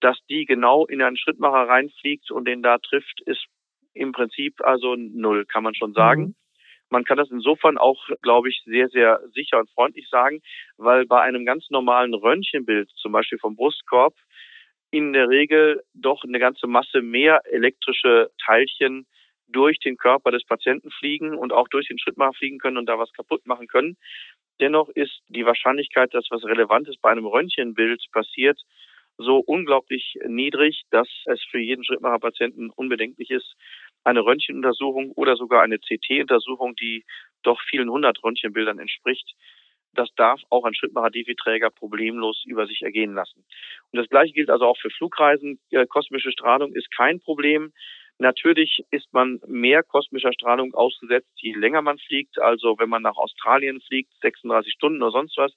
dass 0.00 0.18
die 0.28 0.44
genau 0.44 0.84
in 0.84 1.00
einen 1.00 1.16
Schrittmacher 1.16 1.66
reinfliegt 1.66 2.30
und 2.30 2.46
den 2.46 2.62
da 2.62 2.76
trifft, 2.76 3.22
ist 3.24 3.46
im 3.94 4.12
Prinzip 4.12 4.60
also 4.60 4.96
null, 4.96 5.46
kann 5.46 5.62
man 5.62 5.74
schon 5.74 5.94
sagen. 5.94 6.22
Mhm. 6.22 6.34
Man 6.90 7.04
kann 7.04 7.18
das 7.18 7.30
insofern 7.30 7.78
auch, 7.78 8.06
glaube 8.22 8.48
ich, 8.48 8.62
sehr, 8.64 8.88
sehr 8.88 9.20
sicher 9.34 9.58
und 9.58 9.70
freundlich 9.70 10.08
sagen, 10.08 10.40
weil 10.76 11.04
bei 11.06 11.20
einem 11.20 11.44
ganz 11.44 11.68
normalen 11.70 12.14
Röntgenbild, 12.14 12.90
zum 12.96 13.12
Beispiel 13.12 13.38
vom 13.38 13.56
Brustkorb, 13.56 14.14
in 14.90 15.12
der 15.12 15.28
Regel 15.28 15.82
doch 15.94 16.22
eine 16.22 16.38
ganze 16.38 16.66
Masse 16.66 17.02
mehr 17.02 17.40
elektrische 17.50 18.30
Teilchen 18.44 19.06
durch 19.48 19.78
den 19.78 19.96
Körper 19.96 20.30
des 20.30 20.44
Patienten 20.44 20.90
fliegen 20.90 21.36
und 21.36 21.52
auch 21.52 21.68
durch 21.68 21.88
den 21.88 21.98
Schrittmacher 21.98 22.34
fliegen 22.34 22.58
können 22.58 22.78
und 22.78 22.86
da 22.86 22.98
was 22.98 23.12
kaputt 23.12 23.46
machen 23.46 23.66
können. 23.66 23.96
Dennoch 24.60 24.88
ist 24.88 25.20
die 25.28 25.44
Wahrscheinlichkeit, 25.44 26.14
dass 26.14 26.26
was 26.30 26.44
Relevantes 26.44 26.96
bei 26.98 27.10
einem 27.10 27.26
Röntgenbild 27.26 28.04
passiert, 28.12 28.60
so 29.18 29.38
unglaublich 29.38 30.18
niedrig, 30.26 30.82
dass 30.90 31.08
es 31.26 31.42
für 31.50 31.58
jeden 31.58 31.84
Schrittmacher-Patienten 31.84 32.70
unbedenklich 32.70 33.30
ist, 33.30 33.56
eine 34.06 34.24
Röntgenuntersuchung 34.24 35.10
oder 35.12 35.36
sogar 35.36 35.62
eine 35.62 35.78
CT-Untersuchung, 35.78 36.76
die 36.76 37.04
doch 37.42 37.60
vielen 37.68 37.90
hundert 37.90 38.22
Röntgenbildern 38.22 38.78
entspricht, 38.78 39.34
das 39.94 40.08
darf 40.14 40.40
auch 40.50 40.64
ein 40.64 40.74
Schrittmacher-Defi-Träger 40.74 41.70
problemlos 41.70 42.44
über 42.46 42.66
sich 42.66 42.82
ergehen 42.82 43.14
lassen. 43.14 43.44
Und 43.90 43.98
das 43.98 44.08
Gleiche 44.08 44.32
gilt 44.32 44.50
also 44.50 44.66
auch 44.66 44.78
für 44.78 44.90
Flugreisen. 44.90 45.58
Äh, 45.70 45.86
kosmische 45.86 46.30
Strahlung 46.30 46.72
ist 46.74 46.90
kein 46.92 47.20
Problem. 47.20 47.72
Natürlich 48.18 48.84
ist 48.90 49.12
man 49.12 49.40
mehr 49.46 49.82
kosmischer 49.82 50.32
Strahlung 50.32 50.74
ausgesetzt, 50.74 51.30
je 51.36 51.54
länger 51.54 51.82
man 51.82 51.98
fliegt. 51.98 52.38
Also 52.38 52.78
wenn 52.78 52.88
man 52.88 53.02
nach 53.02 53.16
Australien 53.16 53.80
fliegt, 53.80 54.12
36 54.22 54.72
Stunden 54.72 55.02
oder 55.02 55.12
sonst 55.12 55.36
was, 55.36 55.52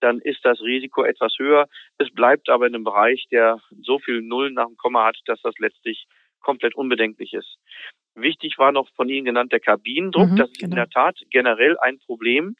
dann 0.00 0.20
ist 0.20 0.44
das 0.44 0.60
Risiko 0.62 1.04
etwas 1.04 1.34
höher. 1.38 1.68
Es 1.98 2.10
bleibt 2.12 2.48
aber 2.48 2.66
in 2.66 2.74
einem 2.74 2.84
Bereich, 2.84 3.26
der 3.30 3.60
so 3.82 3.98
viel 3.98 4.22
Nullen 4.22 4.54
nach 4.54 4.66
dem 4.66 4.76
Komma 4.76 5.06
hat, 5.06 5.18
dass 5.26 5.40
das 5.42 5.58
letztlich 5.58 6.06
komplett 6.40 6.74
unbedenklich 6.74 7.32
ist. 7.34 7.58
Wichtig 8.14 8.58
war 8.58 8.72
noch 8.72 8.88
von 8.94 9.08
Ihnen 9.08 9.24
genannt 9.24 9.52
der 9.52 9.60
Kabinendruck. 9.60 10.30
Mhm, 10.30 10.36
das 10.36 10.50
ist 10.50 10.60
genau. 10.60 10.72
in 10.72 10.76
der 10.76 10.88
Tat 10.90 11.18
generell 11.30 11.78
ein 11.78 11.98
Problem, 11.98 12.56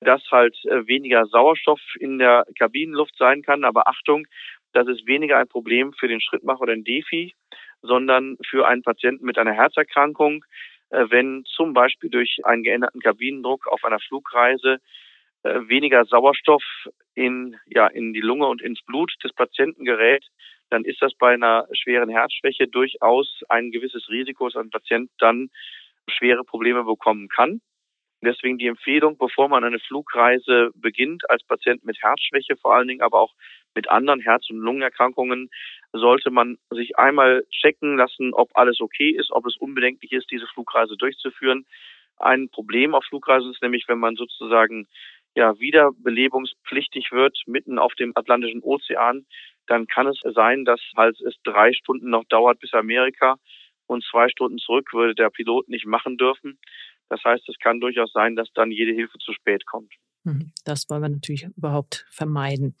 dass 0.00 0.22
halt 0.30 0.56
äh, 0.64 0.86
weniger 0.86 1.26
Sauerstoff 1.26 1.80
in 1.98 2.18
der 2.18 2.44
Kabinenluft 2.58 3.16
sein 3.16 3.42
kann. 3.42 3.64
Aber 3.64 3.88
Achtung, 3.88 4.26
das 4.72 4.88
ist 4.88 5.06
weniger 5.06 5.38
ein 5.38 5.48
Problem 5.48 5.92
für 5.92 6.08
den 6.08 6.20
Schrittmacher 6.20 6.62
oder 6.62 6.74
den 6.74 6.84
Defi, 6.84 7.34
sondern 7.82 8.36
für 8.48 8.66
einen 8.66 8.82
Patienten 8.82 9.24
mit 9.24 9.38
einer 9.38 9.52
Herzerkrankung, 9.52 10.44
äh, 10.90 11.06
wenn 11.08 11.44
zum 11.44 11.74
Beispiel 11.74 12.10
durch 12.10 12.40
einen 12.44 12.62
geänderten 12.62 13.00
Kabinendruck 13.00 13.66
auf 13.66 13.84
einer 13.84 14.00
Flugreise 14.00 14.78
äh, 15.42 15.60
weniger 15.68 16.04
Sauerstoff 16.04 16.64
in, 17.14 17.56
ja, 17.66 17.86
in 17.86 18.12
die 18.12 18.20
Lunge 18.20 18.46
und 18.46 18.62
ins 18.62 18.82
Blut 18.82 19.12
des 19.22 19.32
Patienten 19.32 19.84
gerät, 19.84 20.24
dann 20.70 20.84
ist 20.84 21.00
das 21.02 21.14
bei 21.14 21.34
einer 21.34 21.66
schweren 21.72 22.08
Herzschwäche 22.08 22.68
durchaus 22.68 23.42
ein 23.48 23.70
gewisses 23.70 24.08
Risiko, 24.08 24.48
dass 24.48 24.56
ein 24.62 24.70
Patient 24.70 25.10
dann 25.18 25.50
schwere 26.08 26.44
Probleme 26.44 26.84
bekommen 26.84 27.28
kann. 27.28 27.60
Deswegen 28.24 28.58
die 28.58 28.68
Empfehlung, 28.68 29.18
bevor 29.18 29.48
man 29.48 29.64
eine 29.64 29.78
Flugreise 29.78 30.70
beginnt, 30.74 31.28
als 31.28 31.44
Patient 31.44 31.84
mit 31.84 32.02
Herzschwäche 32.02 32.56
vor 32.56 32.74
allen 32.74 32.88
Dingen, 32.88 33.02
aber 33.02 33.20
auch 33.20 33.34
mit 33.74 33.90
anderen 33.90 34.20
Herz- 34.20 34.48
und 34.50 34.58
Lungenerkrankungen, 34.58 35.50
sollte 35.92 36.30
man 36.30 36.56
sich 36.70 36.96
einmal 36.98 37.44
checken 37.50 37.96
lassen, 37.96 38.32
ob 38.32 38.50
alles 38.54 38.80
okay 38.80 39.10
ist, 39.10 39.30
ob 39.30 39.46
es 39.46 39.56
unbedenklich 39.56 40.12
ist, 40.12 40.30
diese 40.30 40.46
Flugreise 40.46 40.96
durchzuführen. 40.96 41.66
Ein 42.16 42.48
Problem 42.48 42.94
auf 42.94 43.04
Flugreisen 43.04 43.50
ist 43.50 43.62
nämlich, 43.62 43.84
wenn 43.88 43.98
man 43.98 44.16
sozusagen 44.16 44.86
ja 45.34 45.58
wiederbelebungspflichtig 45.58 47.10
wird 47.12 47.36
mitten 47.46 47.78
auf 47.78 47.94
dem 47.94 48.12
Atlantischen 48.14 48.62
Ozean, 48.62 49.26
dann 49.66 49.86
kann 49.86 50.06
es 50.06 50.20
sein, 50.34 50.64
dass 50.64 50.80
halt 50.96 51.20
es 51.20 51.34
drei 51.44 51.72
Stunden 51.72 52.10
noch 52.10 52.24
dauert 52.24 52.60
bis 52.60 52.72
Amerika 52.74 53.36
und 53.86 54.04
zwei 54.04 54.28
Stunden 54.28 54.58
zurück 54.58 54.92
würde 54.92 55.14
der 55.14 55.30
Pilot 55.30 55.68
nicht 55.68 55.86
machen 55.86 56.16
dürfen. 56.16 56.58
Das 57.08 57.22
heißt, 57.24 57.48
es 57.48 57.58
kann 57.58 57.80
durchaus 57.80 58.12
sein, 58.12 58.36
dass 58.36 58.52
dann 58.54 58.70
jede 58.70 58.92
Hilfe 58.92 59.18
zu 59.18 59.32
spät 59.32 59.66
kommt. 59.66 59.92
Mhm. 60.24 60.52
Das 60.64 60.88
wollen 60.88 61.02
wir 61.02 61.08
natürlich 61.08 61.46
überhaupt 61.56 62.06
vermeiden. 62.10 62.76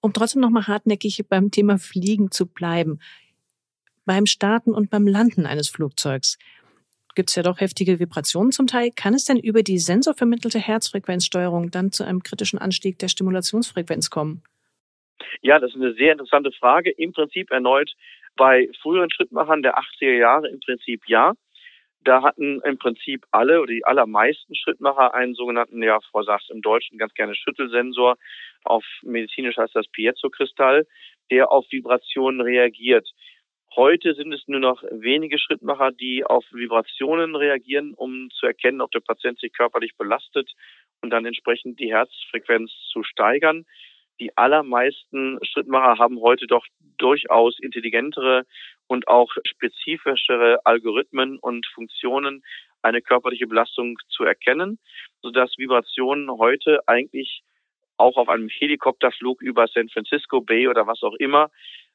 Um 0.00 0.12
trotzdem 0.12 0.40
nochmal 0.40 0.66
hartnäckig 0.66 1.22
beim 1.28 1.50
Thema 1.50 1.78
Fliegen 1.78 2.30
zu 2.30 2.46
bleiben. 2.46 3.00
Beim 4.04 4.26
Starten 4.26 4.72
und 4.72 4.90
beim 4.90 5.06
Landen 5.06 5.46
eines 5.46 5.68
Flugzeugs 5.68 6.38
gibt 7.14 7.30
es 7.30 7.36
ja 7.36 7.42
doch 7.42 7.60
heftige 7.60 7.98
Vibrationen 7.98 8.52
zum 8.52 8.66
Teil. 8.66 8.90
Kann 8.94 9.14
es 9.14 9.24
denn 9.24 9.38
über 9.38 9.62
die 9.62 9.78
sensorvermittelte 9.78 10.58
Herzfrequenzsteuerung 10.58 11.70
dann 11.70 11.92
zu 11.92 12.04
einem 12.04 12.22
kritischen 12.22 12.58
Anstieg 12.58 12.98
der 12.98 13.08
Stimulationsfrequenz 13.08 14.10
kommen? 14.10 14.42
Ja, 15.42 15.58
das 15.58 15.70
ist 15.70 15.76
eine 15.76 15.94
sehr 15.94 16.12
interessante 16.12 16.52
Frage. 16.52 16.90
Im 16.90 17.12
Prinzip 17.12 17.50
erneut 17.50 17.92
bei 18.36 18.68
früheren 18.80 19.10
Schrittmachern 19.10 19.62
der 19.62 19.78
80er 19.78 20.16
Jahre 20.16 20.48
im 20.48 20.60
Prinzip 20.60 21.02
ja. 21.06 21.34
Da 22.02 22.22
hatten 22.22 22.60
im 22.64 22.78
Prinzip 22.78 23.26
alle 23.30 23.60
oder 23.60 23.72
die 23.72 23.84
allermeisten 23.84 24.54
Schrittmacher 24.54 25.12
einen 25.12 25.34
sogenannten, 25.34 25.82
ja, 25.82 26.00
Frau 26.10 26.22
sagt 26.22 26.48
im 26.50 26.62
Deutschen 26.62 26.96
ganz 26.96 27.12
gerne 27.12 27.34
Schüttelsensor. 27.34 28.16
Auf 28.64 28.84
medizinisch 29.02 29.58
heißt 29.58 29.76
das 29.76 29.86
Piezo-Kristall, 29.88 30.86
der 31.30 31.52
auf 31.52 31.66
Vibrationen 31.70 32.40
reagiert. 32.40 33.06
Heute 33.76 34.14
sind 34.14 34.32
es 34.32 34.42
nur 34.48 34.58
noch 34.58 34.82
wenige 34.90 35.38
Schrittmacher, 35.38 35.92
die 35.92 36.24
auf 36.24 36.44
Vibrationen 36.50 37.36
reagieren, 37.36 37.94
um 37.94 38.28
zu 38.30 38.46
erkennen, 38.46 38.80
ob 38.80 38.90
der 38.90 39.00
Patient 39.00 39.38
sich 39.38 39.52
körperlich 39.52 39.96
belastet 39.96 40.50
und 41.02 41.10
dann 41.10 41.24
entsprechend 41.24 41.78
die 41.78 41.92
Herzfrequenz 41.92 42.72
zu 42.92 43.04
steigern. 43.04 43.64
Die 44.18 44.36
allermeisten 44.36 45.38
Schrittmacher 45.44 45.98
haben 45.98 46.20
heute 46.20 46.48
doch 46.48 46.66
durchaus 46.98 47.60
intelligentere 47.60 48.44
und 48.88 49.06
auch 49.06 49.30
spezifischere 49.44 50.58
Algorithmen 50.66 51.38
und 51.38 51.64
Funktionen, 51.72 52.42
eine 52.82 53.00
körperliche 53.00 53.46
Belastung 53.46 53.98
zu 54.08 54.24
erkennen, 54.24 54.80
sodass 55.22 55.56
Vibrationen 55.58 56.28
heute 56.30 56.80
eigentlich 56.88 57.42
auch 57.98 58.16
auf 58.16 58.28
einem 58.28 58.48
Helikopterflug 58.48 59.42
über 59.42 59.68
San 59.68 59.88
Francisco 59.90 60.40
Bay 60.40 60.66
oder 60.66 60.86
was 60.86 61.02
auch 61.02 61.14
immer 61.14 61.50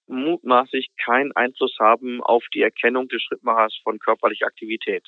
mutmaßlich 0.07 0.89
keinen 1.03 1.31
Einfluss 1.35 1.75
haben 1.79 2.21
auf 2.21 2.43
die 2.53 2.61
Erkennung 2.61 3.07
des 3.07 3.21
Schrittmachers 3.23 3.75
von 3.83 3.99
körperlicher 3.99 4.45
Aktivität. 4.45 5.07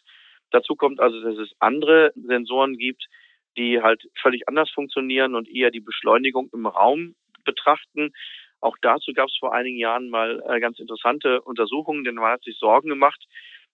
Dazu 0.52 0.76
kommt 0.76 1.00
also, 1.00 1.22
dass 1.22 1.38
es 1.38 1.54
andere 1.60 2.12
Sensoren 2.16 2.78
gibt, 2.78 3.06
die 3.58 3.82
halt 3.82 4.04
völlig 4.22 4.48
anders 4.48 4.70
funktionieren 4.70 5.36
und 5.36 5.50
eher 5.50 5.72
die 5.72 5.80
Beschleunigung 5.80 6.50
im 6.54 6.66
Raum 6.66 7.16
betrachten. 7.44 8.14
Auch 8.60 8.78
dazu 8.82 9.14
gab 9.14 9.28
es 9.28 9.38
vor 9.38 9.54
einigen 9.54 9.78
Jahren 9.78 10.10
mal 10.10 10.44
äh, 10.48 10.60
ganz 10.60 10.80
interessante 10.80 11.42
Untersuchungen, 11.42 12.04
denn 12.04 12.16
man 12.16 12.32
hat 12.32 12.44
sich 12.44 12.58
Sorgen 12.58 12.90
gemacht, 12.90 13.24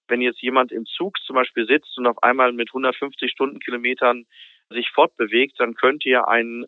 wenn 0.08 0.22
jetzt 0.22 0.42
jemand 0.42 0.72
im 0.72 0.86
Zug 0.86 1.18
zum 1.26 1.36
Beispiel 1.36 1.66
sitzt 1.66 1.98
und 1.98 2.08
auf 2.08 2.22
einmal 2.24 2.52
mit 2.52 2.70
150 2.70 3.32
Stundenkilometern 3.32 4.26
sich 4.70 4.90
fortbewegt, 4.90 5.60
dann 5.60 5.76
könnte 5.76 6.10
ja 6.10 6.28
ein 6.28 6.66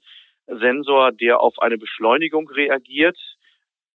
Sensor, 0.47 1.11
der 1.11 1.41
auf 1.41 1.59
eine 1.59 1.77
Beschleunigung 1.77 2.49
reagiert, 2.49 3.17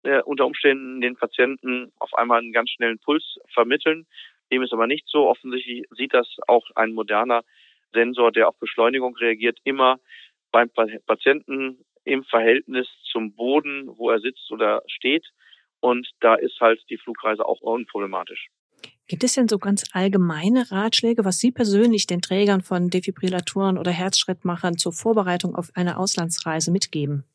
äh, 0.08 0.22
unter 0.24 0.46
Umständen 0.46 1.02
den 1.02 1.16
Patienten 1.18 1.92
auf 2.00 2.14
einmal 2.14 2.40
einen 2.40 2.54
ganz 2.54 2.70
schnellen 2.70 2.98
Puls 3.00 3.40
vermitteln. 3.54 4.08
Dem 4.52 4.64
ist 4.64 4.72
aber 4.72 4.88
nicht 4.88 5.06
so. 5.08 5.28
Offensichtlich 5.28 5.86
sieht 5.92 6.14
das 6.14 6.28
auch 6.48 6.66
ein 6.76 6.94
moderner 6.94 7.44
Sensor, 7.94 8.32
der 8.32 8.48
auf 8.48 8.58
Beschleunigung 8.58 9.16
reagiert, 9.18 9.60
immer 9.66 10.00
beim 10.52 10.70
Patienten 11.06 11.84
im 12.06 12.24
Verhältnis 12.24 12.88
zum 13.12 13.34
Boden, 13.34 13.90
wo 13.98 14.10
er 14.10 14.20
sitzt 14.20 14.50
oder 14.50 14.82
steht. 14.88 15.26
Und 15.82 16.10
da 16.22 16.36
ist 16.36 16.60
halt 16.62 16.82
die 16.90 16.98
Flugreise 16.98 17.46
auch 17.46 17.60
unproblematisch. 17.60 18.48
Gibt 19.08 19.24
es 19.24 19.34
denn 19.34 19.48
so 19.48 19.58
ganz 19.58 19.84
allgemeine 19.92 20.72
Ratschläge, 20.72 21.26
was 21.26 21.40
Sie 21.40 21.52
persönlich 21.52 22.08
den 22.08 22.22
Trägern 22.22 22.62
von 22.62 22.90
Defibrillatoren 22.90 23.78
oder 23.78 23.92
Herzschrittmachern 23.92 24.78
zur 24.78 24.94
Vorbereitung 24.94 25.56
auf 25.56 25.70
eine 25.76 25.98
Auslandsreise 25.98 26.72
mitgeben? 26.72 27.26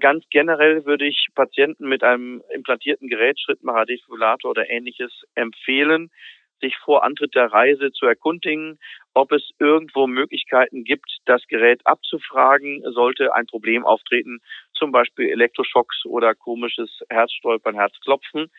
Ganz 0.00 0.24
generell 0.30 0.86
würde 0.86 1.06
ich 1.06 1.28
Patienten 1.34 1.88
mit 1.88 2.02
einem 2.02 2.42
implantierten 2.54 3.08
Gerät, 3.08 3.38
Schrittmacher, 3.38 3.84
Defibrillator 3.84 4.50
oder 4.50 4.70
ähnliches 4.70 5.12
empfehlen, 5.34 6.10
sich 6.60 6.76
vor 6.78 7.04
Antritt 7.04 7.34
der 7.34 7.52
Reise 7.52 7.92
zu 7.92 8.06
erkundigen, 8.06 8.78
ob 9.14 9.32
es 9.32 9.50
irgendwo 9.58 10.06
Möglichkeiten 10.06 10.84
gibt, 10.84 11.18
das 11.26 11.46
Gerät 11.48 11.80
abzufragen, 11.86 12.82
sollte 12.92 13.34
ein 13.34 13.46
Problem 13.46 13.84
auftreten, 13.84 14.40
zum 14.74 14.92
Beispiel 14.92 15.28
Elektroschocks 15.30 16.04
oder 16.06 16.34
komisches 16.34 17.00
Herzstolpern, 17.08 17.74
Herzklopfen. 17.74 18.50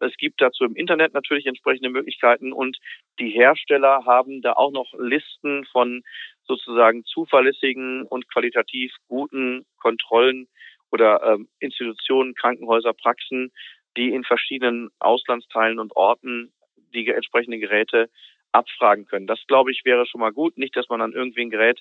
Es 0.00 0.16
gibt 0.18 0.40
dazu 0.40 0.64
im 0.64 0.76
Internet 0.76 1.14
natürlich 1.14 1.46
entsprechende 1.46 1.88
Möglichkeiten 1.88 2.52
und 2.52 2.76
die 3.18 3.30
Hersteller 3.30 4.04
haben 4.04 4.42
da 4.42 4.52
auch 4.52 4.70
noch 4.70 4.92
Listen 4.98 5.64
von 5.72 6.02
sozusagen 6.44 7.04
zuverlässigen 7.04 8.02
und 8.02 8.28
qualitativ 8.30 8.92
guten 9.08 9.64
Kontrollen 9.80 10.48
oder 10.90 11.22
ähm, 11.22 11.48
Institutionen, 11.58 12.34
Krankenhäuser, 12.34 12.92
Praxen, 12.92 13.52
die 13.96 14.12
in 14.12 14.24
verschiedenen 14.24 14.90
Auslandsteilen 14.98 15.78
und 15.78 15.94
Orten 15.96 16.52
die 16.94 17.08
entsprechenden 17.08 17.60
Geräte 17.60 18.08
abfragen 18.52 19.06
können. 19.06 19.26
Das, 19.26 19.40
glaube 19.46 19.70
ich, 19.70 19.84
wäre 19.84 20.06
schon 20.06 20.20
mal 20.20 20.32
gut. 20.32 20.56
Nicht, 20.56 20.76
dass 20.76 20.88
man 20.88 21.00
dann 21.00 21.12
irgendwie 21.12 21.42
ein 21.42 21.50
Gerät, 21.50 21.80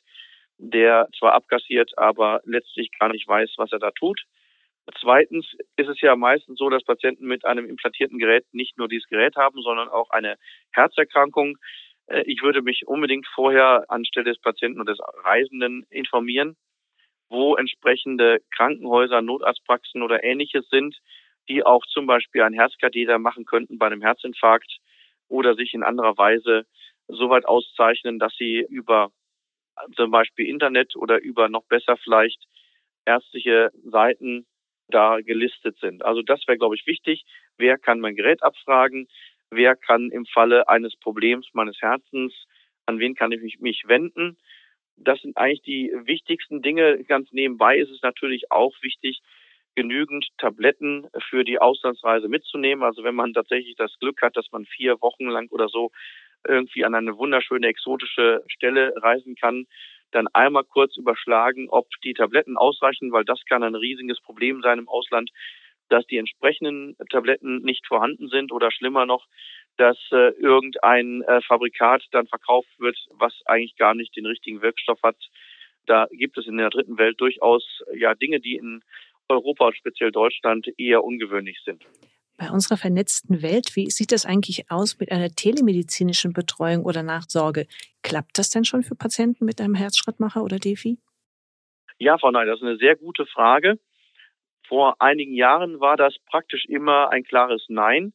der 0.58 1.08
zwar 1.18 1.34
abkassiert, 1.34 1.98
aber 1.98 2.42
letztlich 2.46 2.90
gar 2.98 3.10
nicht 3.10 3.28
weiß, 3.28 3.54
was 3.58 3.72
er 3.72 3.80
da 3.80 3.92
tut. 3.92 4.22
Zweitens 5.02 5.48
ist 5.78 5.90
es 5.90 6.00
ja 6.02 6.16
meistens 6.16 6.60
so, 6.60 6.70
dass 6.70 6.84
Patienten 6.84 7.26
mit 7.26 7.44
einem 7.44 7.66
implantierten 7.66 8.20
Gerät 8.20 8.46
nicht 8.52 8.78
nur 8.78 8.88
dieses 8.88 9.08
Gerät 9.08 9.36
haben, 9.36 9.62
sondern 9.62 9.90
auch 9.90 10.12
eine 10.12 10.38
Herzerkrankung. 10.72 11.58
Äh, 12.08 12.24
ich 12.28 12.44
würde 12.44 12.62
mich 12.62 12.88
unbedingt 12.88 13.28
vorher 13.34 13.86
anstelle 13.88 14.26
des 14.26 14.40
Patienten 14.40 14.80
und 14.80 14.88
des 14.88 15.00
Reisenden 15.24 15.86
informieren, 15.90 16.56
wo 17.30 17.56
entsprechende 17.56 18.40
Krankenhäuser, 18.52 19.22
Notarztpraxen 19.22 20.02
oder 20.04 20.24
ähnliches 20.24 20.68
sind, 20.70 20.98
die 21.50 21.66
auch 21.66 21.86
zum 21.88 22.08
Beispiel 22.08 22.42
ein 22.42 22.54
Herzkatheter 22.54 23.20
machen 23.20 23.46
könnten 23.46 23.78
bei 23.78 23.88
einem 23.88 24.02
Herzinfarkt 24.02 24.78
oder 25.28 25.56
sich 25.56 25.74
in 25.74 25.84
anderer 25.84 26.18
Weise 26.18 26.66
so 27.08 27.30
weit 27.30 27.46
auszeichnen, 27.46 28.20
dass 28.20 28.34
sie 28.36 28.66
über 28.70 29.12
zum 29.96 30.12
Beispiel 30.12 30.48
Internet 30.48 30.96
oder 30.96 31.22
über 31.22 31.50
noch 31.50 31.66
besser 31.66 31.98
vielleicht 31.98 32.44
ärztliche 33.06 33.72
Seiten 33.84 34.46
da 34.88 35.20
gelistet 35.22 35.78
sind. 35.80 36.04
Also 36.04 36.22
das 36.22 36.48
wäre, 36.48 36.58
glaube 36.58 36.76
ich, 36.76 36.86
wichtig. 36.88 37.26
Wer 37.58 37.78
kann 37.78 38.00
mein 38.00 38.16
Gerät 38.16 38.44
abfragen? 38.44 39.08
Wer 39.50 39.76
kann 39.76 40.12
im 40.12 40.26
Falle 40.26 40.68
eines 40.68 40.96
Problems 40.98 41.48
meines 41.54 41.82
Herzens, 41.82 42.34
an 42.86 43.00
wen 43.00 43.16
kann 43.16 43.32
ich 43.32 43.60
mich 43.60 43.84
wenden? 43.88 44.38
Das 44.98 45.22
sind 45.22 45.38
eigentlich 45.38 45.62
die 45.62 45.92
wichtigsten 46.06 46.62
Dinge. 46.62 47.04
Ganz 47.04 47.32
nebenbei 47.32 47.78
ist 47.78 47.92
es 47.92 48.02
natürlich 48.02 48.52
auch 48.52 48.74
wichtig, 48.82 49.22
genügend 49.76 50.28
Tabletten 50.38 51.08
für 51.30 51.44
die 51.44 51.60
Auslandsreise 51.60 52.30
mitzunehmen. 52.30 52.84
Also 52.84 53.04
wenn 53.04 53.16
man 53.16 53.34
tatsächlich 53.34 53.76
das 53.76 53.98
Glück 54.00 54.22
hat, 54.22 54.38
dass 54.38 54.52
man 54.52 54.66
vier 54.66 55.02
Wochen 55.02 55.26
lang 55.26 55.50
oder 55.52 55.68
so 55.68 55.92
irgendwie 56.48 56.86
an 56.86 56.96
eine 56.96 57.18
wunderschöne 57.18 57.68
exotische 57.68 58.44
Stelle 58.48 58.94
reisen 58.98 59.36
kann, 59.36 59.66
dann 60.12 60.28
einmal 60.28 60.64
kurz 60.64 60.96
überschlagen, 60.96 61.68
ob 61.70 61.88
die 62.04 62.14
Tabletten 62.14 62.58
ausreichen, 62.58 63.12
weil 63.12 63.26
das 63.26 63.44
kann 63.46 63.64
ein 63.64 63.76
riesiges 63.76 64.22
Problem 64.22 64.62
sein 64.62 64.80
im 64.80 64.88
Ausland, 64.88 65.30
dass 65.90 66.06
die 66.06 66.18
entsprechenden 66.18 66.96
Tabletten 67.10 67.62
nicht 67.62 67.86
vorhanden 67.86 68.30
sind 68.30 68.52
oder 68.52 68.72
schlimmer 68.72 69.06
noch, 69.06 69.28
dass 69.78 69.98
äh, 70.12 70.32
irgendein 70.40 71.22
äh, 71.24 71.42
Fabrikat 71.42 72.04
dann 72.12 72.28
verkauft 72.28 72.70
wird, 72.78 72.98
was 73.12 73.34
eigentlich 73.46 73.76
gar 73.76 73.94
nicht 73.94 74.16
den 74.16 74.26
richtigen 74.26 74.62
Wirkstoff 74.62 75.02
hat. 75.04 75.18
Da 75.86 76.08
gibt 76.12 76.38
es 76.38 76.48
in 76.48 76.58
der 76.58 76.70
dritten 76.70 76.98
Welt 76.98 77.20
durchaus 77.20 77.84
ja 77.94 78.16
Dinge, 78.16 78.40
die 78.40 78.56
in 78.56 78.82
Europa 79.28 79.68
und 79.68 79.78
speziell 79.78 80.12
Deutschland 80.12 80.68
eher 80.78 81.04
ungewöhnlich 81.04 81.60
sind. 81.64 81.86
Bei 82.38 82.52
unserer 82.52 82.78
vernetzten 82.78 83.42
Welt, 83.42 83.76
wie 83.76 83.90
sieht 83.90 84.12
das 84.12 84.26
eigentlich 84.26 84.70
aus 84.70 85.00
mit 85.00 85.12
einer 85.12 85.30
telemedizinischen 85.30 86.34
Betreuung 86.34 86.84
oder 86.84 87.02
Nachsorge? 87.02 87.66
Klappt 88.04 88.38
das 88.38 88.50
denn 88.50 88.66
schon 88.66 88.84
für 88.84 88.96
Patienten 88.96 89.46
mit 89.46 89.62
einem 89.62 89.76
Herzschrittmacher 89.76 90.44
oder 90.44 90.60
Defi? 90.60 90.98
Ja, 91.98 92.18
Frau 92.18 92.32
Ney, 92.32 92.46
das 92.46 92.60
ist 92.60 92.66
eine 92.66 92.78
sehr 92.78 92.98
gute 92.98 93.26
Frage. 93.26 93.80
Vor 94.68 95.00
einigen 95.00 95.34
Jahren 95.34 95.80
war 95.80 95.96
das 95.96 96.16
praktisch 96.30 96.66
immer 96.66 97.10
ein 97.10 97.24
klares 97.24 97.64
Nein. 97.70 98.14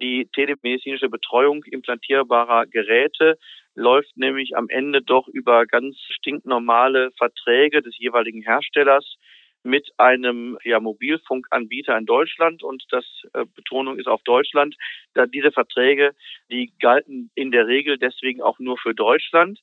Die 0.00 0.28
telemedizinische 0.32 1.08
Betreuung 1.08 1.62
implantierbarer 1.64 2.66
Geräte 2.66 3.38
läuft 3.74 4.16
nämlich 4.16 4.56
am 4.56 4.68
Ende 4.68 5.02
doch 5.02 5.28
über 5.28 5.66
ganz 5.66 5.96
stinknormale 6.10 7.10
Verträge 7.18 7.82
des 7.82 7.98
jeweiligen 7.98 8.42
Herstellers 8.42 9.16
mit 9.62 9.90
einem 9.98 10.58
ja, 10.64 10.80
Mobilfunkanbieter 10.80 11.96
in 11.98 12.06
Deutschland 12.06 12.62
und 12.62 12.82
das 12.90 13.04
äh, 13.34 13.44
Betonung 13.54 13.98
ist 13.98 14.06
auf 14.06 14.22
Deutschland, 14.22 14.74
da 15.12 15.26
diese 15.26 15.52
Verträge, 15.52 16.12
die 16.50 16.72
galten 16.80 17.30
in 17.34 17.50
der 17.50 17.66
Regel 17.66 17.98
deswegen 17.98 18.40
auch 18.40 18.58
nur 18.58 18.78
für 18.78 18.94
Deutschland. 18.94 19.60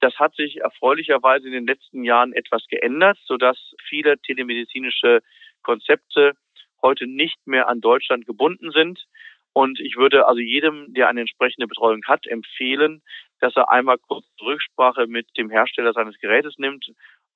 Das 0.00 0.18
hat 0.18 0.34
sich 0.34 0.58
erfreulicherweise 0.58 1.46
in 1.46 1.52
den 1.52 1.66
letzten 1.66 2.04
Jahren 2.04 2.34
etwas 2.34 2.66
geändert, 2.68 3.18
sodass 3.24 3.58
viele 3.88 4.18
telemedizinische 4.18 5.20
Konzepte 5.62 6.34
heute 6.82 7.06
nicht 7.06 7.46
mehr 7.46 7.68
an 7.68 7.80
Deutschland 7.80 8.26
gebunden 8.26 8.70
sind. 8.72 9.06
Und 9.52 9.80
ich 9.80 9.96
würde 9.96 10.26
also 10.26 10.40
jedem, 10.40 10.92
der 10.94 11.08
eine 11.08 11.20
entsprechende 11.20 11.66
Betreuung 11.66 12.02
hat, 12.06 12.26
empfehlen, 12.26 13.02
dass 13.40 13.56
er 13.56 13.70
einmal 13.70 13.98
kurz 13.98 14.24
Rücksprache 14.40 15.06
mit 15.06 15.26
dem 15.36 15.50
Hersteller 15.50 15.92
seines 15.92 16.18
Gerätes 16.18 16.56
nimmt. 16.58 16.86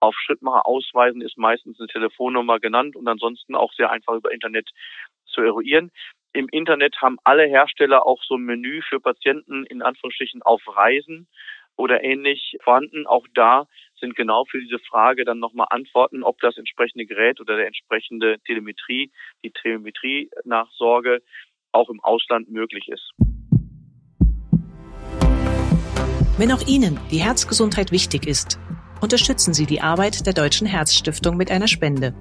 Auf 0.00 0.14
Schrittmacher 0.16 0.66
ausweisen 0.66 1.22
ist 1.22 1.38
meistens 1.38 1.80
eine 1.80 1.88
Telefonnummer 1.88 2.60
genannt 2.60 2.94
und 2.94 3.08
ansonsten 3.08 3.54
auch 3.54 3.72
sehr 3.72 3.90
einfach 3.90 4.14
über 4.14 4.32
Internet 4.32 4.68
zu 5.26 5.40
eruieren. 5.40 5.90
Im 6.32 6.48
Internet 6.48 7.00
haben 7.00 7.18
alle 7.24 7.46
Hersteller 7.46 8.06
auch 8.06 8.22
so 8.22 8.36
ein 8.36 8.42
Menü 8.42 8.82
für 8.82 9.00
Patienten 9.00 9.64
in 9.66 9.82
Anführungsstrichen 9.82 10.42
auf 10.42 10.62
Reisen 10.66 11.28
oder 11.76 12.02
ähnlich 12.04 12.56
vorhanden. 12.62 13.06
Auch 13.06 13.26
da 13.34 13.66
sind 13.98 14.16
genau 14.16 14.44
für 14.44 14.60
diese 14.60 14.78
Frage 14.78 15.24
dann 15.24 15.38
nochmal 15.38 15.68
Antworten, 15.70 16.22
ob 16.22 16.40
das 16.40 16.58
entsprechende 16.58 17.06
Gerät 17.06 17.40
oder 17.40 17.56
der 17.56 17.66
entsprechende 17.66 18.38
Telemetrie, 18.40 19.10
die 19.44 19.50
Telemetrie-Nachsorge 19.50 21.22
auch 21.74 21.88
im 21.90 22.00
Ausland 22.00 22.50
möglich 22.50 22.88
ist. 22.88 23.12
Wenn 26.36 26.50
auch 26.50 26.66
Ihnen 26.66 26.98
die 27.10 27.22
Herzgesundheit 27.22 27.92
wichtig 27.92 28.26
ist, 28.26 28.58
unterstützen 29.00 29.54
Sie 29.54 29.66
die 29.66 29.80
Arbeit 29.80 30.26
der 30.26 30.32
Deutschen 30.32 30.66
Herzstiftung 30.66 31.36
mit 31.36 31.50
einer 31.50 31.68
Spende. 31.68 32.14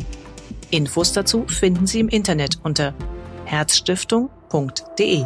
Infos 0.70 1.14
dazu 1.14 1.48
finden 1.48 1.88
Sie 1.88 2.00
im 2.00 2.10
Internet 2.10 2.60
unter 2.64 2.94
herzstiftung.de. 3.46 5.26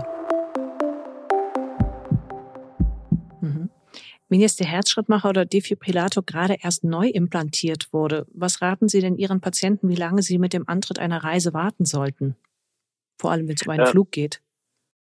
Mhm. 3.42 3.70
Wenn 4.30 4.40
jetzt 4.40 4.60
der 4.60 4.68
Herzschrittmacher 4.68 5.30
oder 5.30 5.46
Defibrillator 5.46 6.24
gerade 6.24 6.58
erst 6.62 6.84
neu 6.84 7.08
implantiert 7.08 7.92
wurde, 7.92 8.26
was 8.34 8.62
raten 8.62 8.88
Sie 8.88 9.02
denn 9.02 9.18
Ihren 9.18 9.42
Patienten, 9.42 9.90
wie 9.90 9.96
lange 9.96 10.22
sie 10.22 10.38
mit 10.38 10.54
dem 10.54 10.68
Antritt 10.68 11.00
einer 11.00 11.24
Reise 11.24 11.54
warten 11.54 11.86
sollten? 11.86 12.36
Vor 13.20 13.32
allem, 13.32 13.48
wenn 13.48 13.56
es 13.56 13.66
um 13.66 13.72
einen 13.72 13.86
äh, 13.86 13.92
Flug 13.92 14.12
geht. 14.12 14.42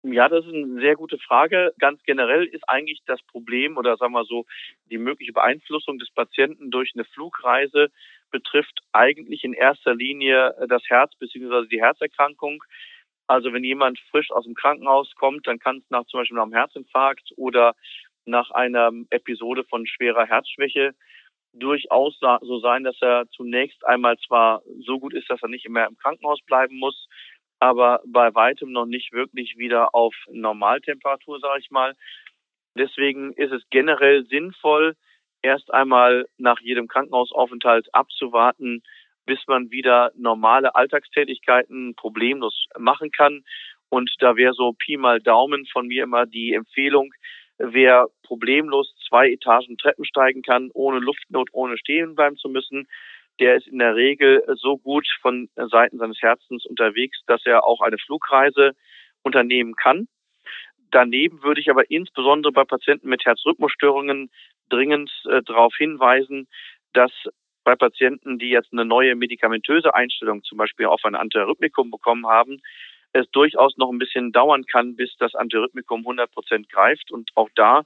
Ja, 0.04 0.30
das 0.30 0.46
ist 0.46 0.54
eine 0.54 0.80
sehr 0.80 0.96
gute 0.96 1.18
Frage. 1.18 1.74
Ganz 1.78 2.02
generell 2.04 2.46
ist 2.46 2.64
eigentlich 2.70 3.02
das 3.06 3.22
Problem 3.24 3.78
oder 3.78 3.98
sagen 3.98 4.14
wir 4.14 4.24
so, 4.24 4.46
die 4.90 4.98
mögliche 4.98 5.34
Beeinflussung 5.34 6.00
des 6.00 6.10
Patienten 6.12 6.72
durch 6.72 6.92
eine 6.96 7.04
Flugreise 7.04 7.90
betrifft 8.32 8.80
eigentlich 8.94 9.44
in 9.44 9.54
erster 9.54 9.94
Linie 9.94 10.56
das 10.70 10.84
Herz 10.88 11.14
bzw. 11.18 11.68
die 11.68 11.82
Herzerkrankung. 11.82 12.64
Also 13.28 13.52
wenn 13.52 13.64
jemand 13.66 14.00
frisch 14.10 14.32
aus 14.32 14.46
dem 14.46 14.56
Krankenhaus 14.56 15.14
kommt, 15.16 15.46
dann 15.48 15.60
kann 15.60 15.78
es 15.78 15.90
nach 15.90 16.06
zum 16.06 16.22
Beispiel 16.22 16.38
nach 16.38 16.44
einem 16.44 16.54
Herzinfarkt 16.54 17.34
oder 17.36 17.76
nach 18.26 18.52
einer 18.52 18.92
Episode 19.10 19.66
von 19.66 19.86
schwerer 19.86 20.26
Herzschwäche 20.26 20.94
durchaus 21.54 22.18
so 22.42 22.60
sein, 22.60 22.84
dass 22.84 22.96
er 23.02 23.28
zunächst 23.32 23.86
einmal 23.86 24.18
zwar 24.20 24.62
so 24.86 25.00
gut 25.00 25.14
ist, 25.14 25.30
dass 25.30 25.42
er 25.42 25.50
nicht 25.50 25.68
mehr 25.68 25.88
im 25.88 25.98
Krankenhaus 25.98 26.40
bleiben 26.46 26.78
muss, 26.78 27.08
aber 27.60 28.02
bei 28.06 28.34
weitem 28.34 28.72
noch 28.72 28.86
nicht 28.86 29.12
wirklich 29.12 29.58
wieder 29.58 29.94
auf 29.94 30.16
Normaltemperatur, 30.32 31.40
sage 31.40 31.60
ich 31.62 31.72
mal. 31.72 31.96
Deswegen 32.78 33.34
ist 33.34 33.52
es 33.52 33.64
generell 33.70 34.26
sinnvoll, 34.26 34.96
erst 35.42 35.74
einmal 35.74 36.26
nach 36.38 36.60
jedem 36.62 36.88
Krankenhausaufenthalt 36.88 37.94
abzuwarten, 37.94 38.84
bis 39.26 39.40
man 39.48 39.72
wieder 39.72 40.12
normale 40.16 40.76
Alltagstätigkeiten 40.76 41.96
problemlos 41.96 42.68
machen 42.78 43.12
kann. 43.12 43.44
Und 43.90 44.12
da 44.20 44.36
wäre 44.36 44.54
so 44.54 44.74
Pi 44.74 44.98
mal 44.98 45.20
Daumen 45.20 45.66
von 45.66 45.88
mir 45.88 46.04
immer 46.04 46.26
die 46.26 46.54
Empfehlung, 46.54 47.12
wer 47.58 48.08
problemlos 48.24 48.94
zwei 49.08 49.32
Etagen 49.32 49.78
Treppen 49.78 50.06
steigen 50.06 50.42
kann, 50.42 50.70
ohne 50.74 51.00
Luftnot, 51.00 51.50
ohne 51.52 51.78
stehen 51.78 52.16
bleiben 52.16 52.38
zu 52.38 52.50
müssen, 52.50 52.88
der 53.40 53.56
ist 53.56 53.68
in 53.68 53.80
der 53.80 53.96
Regel 53.96 54.44
so 54.56 54.78
gut 54.78 55.08
von 55.22 55.50
Seiten 55.56 55.98
seines 55.98 56.22
Herzens 56.22 56.66
unterwegs, 56.66 57.20
dass 57.28 57.46
er 57.46 57.66
auch 57.66 57.82
eine 57.82 57.98
Flugreise 57.98 58.74
unternehmen 59.24 59.76
kann. 59.76 60.08
Daneben 60.92 61.44
würde 61.44 61.62
ich 61.62 61.70
aber 61.70 61.90
insbesondere 61.90 62.52
bei 62.52 62.64
Patienten 62.64 63.10
mit 63.10 63.26
Herzrhythmusstörungen 63.26 64.32
dringend 64.70 65.12
äh, 65.30 65.42
darauf 65.44 65.76
hinweisen, 65.76 66.48
dass 66.94 67.12
bei 67.64 67.76
Patienten, 67.76 68.40
die 68.40 68.50
jetzt 68.50 68.72
eine 68.72 68.86
neue 68.86 69.16
medikamentöse 69.16 69.94
Einstellung 69.94 70.44
zum 70.44 70.58
Beispiel 70.58 70.88
auf 70.88 71.04
ein 71.06 71.16
Antiarrhythmikum 71.16 71.92
bekommen 71.92 72.26
haben, 72.26 72.62
es 73.14 73.30
durchaus 73.32 73.78
noch 73.78 73.92
ein 73.92 74.00
bisschen 74.00 74.32
dauern 74.32 74.66
kann, 74.66 74.96
bis 74.96 75.16
das 75.18 75.36
Antiarrhythmikum 75.36 76.02
100 76.02 76.32
Prozent 76.32 76.70
greift. 76.70 77.12
Und 77.12 77.30
auch 77.36 77.50
da 77.56 77.84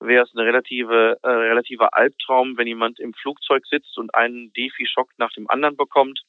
wäre 0.00 0.24
es 0.24 0.34
ein 0.34 0.40
relative, 0.40 1.18
äh, 1.22 1.28
relativer 1.28 1.94
Albtraum, 1.94 2.56
wenn 2.56 2.66
jemand 2.66 3.00
im 3.00 3.14
Flugzeug 3.14 3.66
sitzt 3.66 3.96
und 3.98 4.14
einen 4.14 4.52
Defi-Schock 4.52 5.10
nach 5.18 5.32
dem 5.32 5.48
anderen 5.48 5.76
bekommt. 5.76 6.22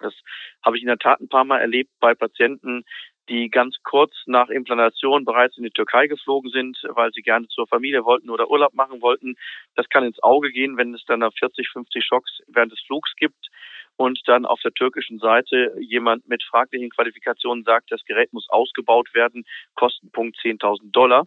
Das 0.00 0.14
habe 0.62 0.76
ich 0.76 0.82
in 0.82 0.88
der 0.88 0.98
Tat 0.98 1.20
ein 1.20 1.28
paar 1.28 1.44
Mal 1.44 1.60
erlebt 1.60 1.90
bei 2.00 2.14
Patienten, 2.14 2.84
die 3.28 3.48
ganz 3.48 3.76
kurz 3.82 4.12
nach 4.26 4.50
Implantation 4.50 5.24
bereits 5.24 5.56
in 5.56 5.64
die 5.64 5.70
Türkei 5.70 6.06
geflogen 6.06 6.50
sind, 6.50 6.78
weil 6.90 7.10
sie 7.12 7.22
gerne 7.22 7.48
zur 7.48 7.66
Familie 7.66 8.04
wollten 8.04 8.28
oder 8.28 8.50
Urlaub 8.50 8.74
machen 8.74 9.00
wollten. 9.00 9.36
Das 9.76 9.88
kann 9.88 10.04
ins 10.04 10.22
Auge 10.22 10.50
gehen, 10.50 10.76
wenn 10.76 10.94
es 10.94 11.04
dann 11.06 11.22
40, 11.22 11.68
50 11.70 12.04
Schocks 12.04 12.40
während 12.48 12.72
des 12.72 12.80
Flugs 12.86 13.14
gibt 13.16 13.48
und 13.96 14.20
dann 14.26 14.44
auf 14.44 14.60
der 14.60 14.72
türkischen 14.72 15.18
Seite 15.18 15.74
jemand 15.80 16.28
mit 16.28 16.42
fraglichen 16.42 16.90
Qualifikationen 16.90 17.64
sagt, 17.64 17.90
das 17.92 18.04
Gerät 18.04 18.32
muss 18.32 18.48
ausgebaut 18.48 19.14
werden, 19.14 19.44
Kostenpunkt 19.74 20.36
10.000 20.38 20.90
Dollar. 20.92 21.26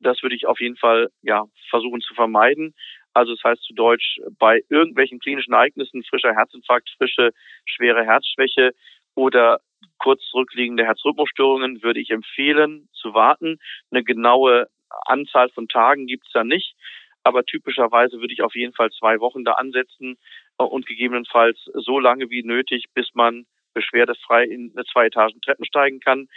Das 0.00 0.22
würde 0.22 0.34
ich 0.34 0.46
auf 0.46 0.60
jeden 0.60 0.76
Fall 0.76 1.10
ja 1.22 1.44
versuchen 1.68 2.00
zu 2.00 2.14
vermeiden. 2.14 2.74
Also 3.12 3.34
das 3.34 3.44
heißt 3.44 3.62
zu 3.62 3.74
Deutsch, 3.74 4.20
bei 4.38 4.62
irgendwelchen 4.68 5.18
klinischen 5.18 5.52
Ereignissen, 5.52 6.04
frischer 6.04 6.34
Herzinfarkt, 6.34 6.90
frische, 6.96 7.30
schwere 7.64 8.04
Herzschwäche 8.04 8.72
oder 9.14 9.60
kurz 9.98 10.22
zurückliegende 10.30 10.84
Herzrhythmusstörungen 10.84 11.82
würde 11.82 12.00
ich 12.00 12.10
empfehlen 12.10 12.88
zu 12.92 13.14
warten. 13.14 13.58
Eine 13.90 14.04
genaue 14.04 14.68
Anzahl 15.06 15.48
von 15.50 15.68
Tagen 15.68 16.06
gibt 16.06 16.26
es 16.26 16.32
da 16.32 16.44
nicht. 16.44 16.74
Aber 17.22 17.44
typischerweise 17.44 18.20
würde 18.20 18.32
ich 18.32 18.42
auf 18.42 18.54
jeden 18.54 18.72
Fall 18.72 18.90
zwei 18.92 19.20
Wochen 19.20 19.44
da 19.44 19.52
ansetzen 19.52 20.16
und 20.56 20.86
gegebenenfalls 20.86 21.58
so 21.74 21.98
lange 21.98 22.30
wie 22.30 22.42
nötig, 22.42 22.86
bis 22.94 23.10
man 23.14 23.46
beschwerdefrei 23.74 24.44
in 24.44 24.72
eine 24.74 24.84
zwei 24.86 25.06
Etagen 25.06 25.40
Treppen 25.40 25.64
steigen 25.64 26.00
kann. 26.00 26.28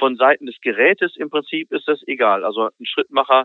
Von 0.00 0.16
Seiten 0.16 0.46
des 0.46 0.58
Gerätes 0.62 1.14
im 1.16 1.28
Prinzip 1.28 1.70
ist 1.72 1.86
das 1.86 2.00
egal. 2.06 2.42
Also 2.42 2.62
ein 2.62 2.86
Schrittmacher 2.86 3.44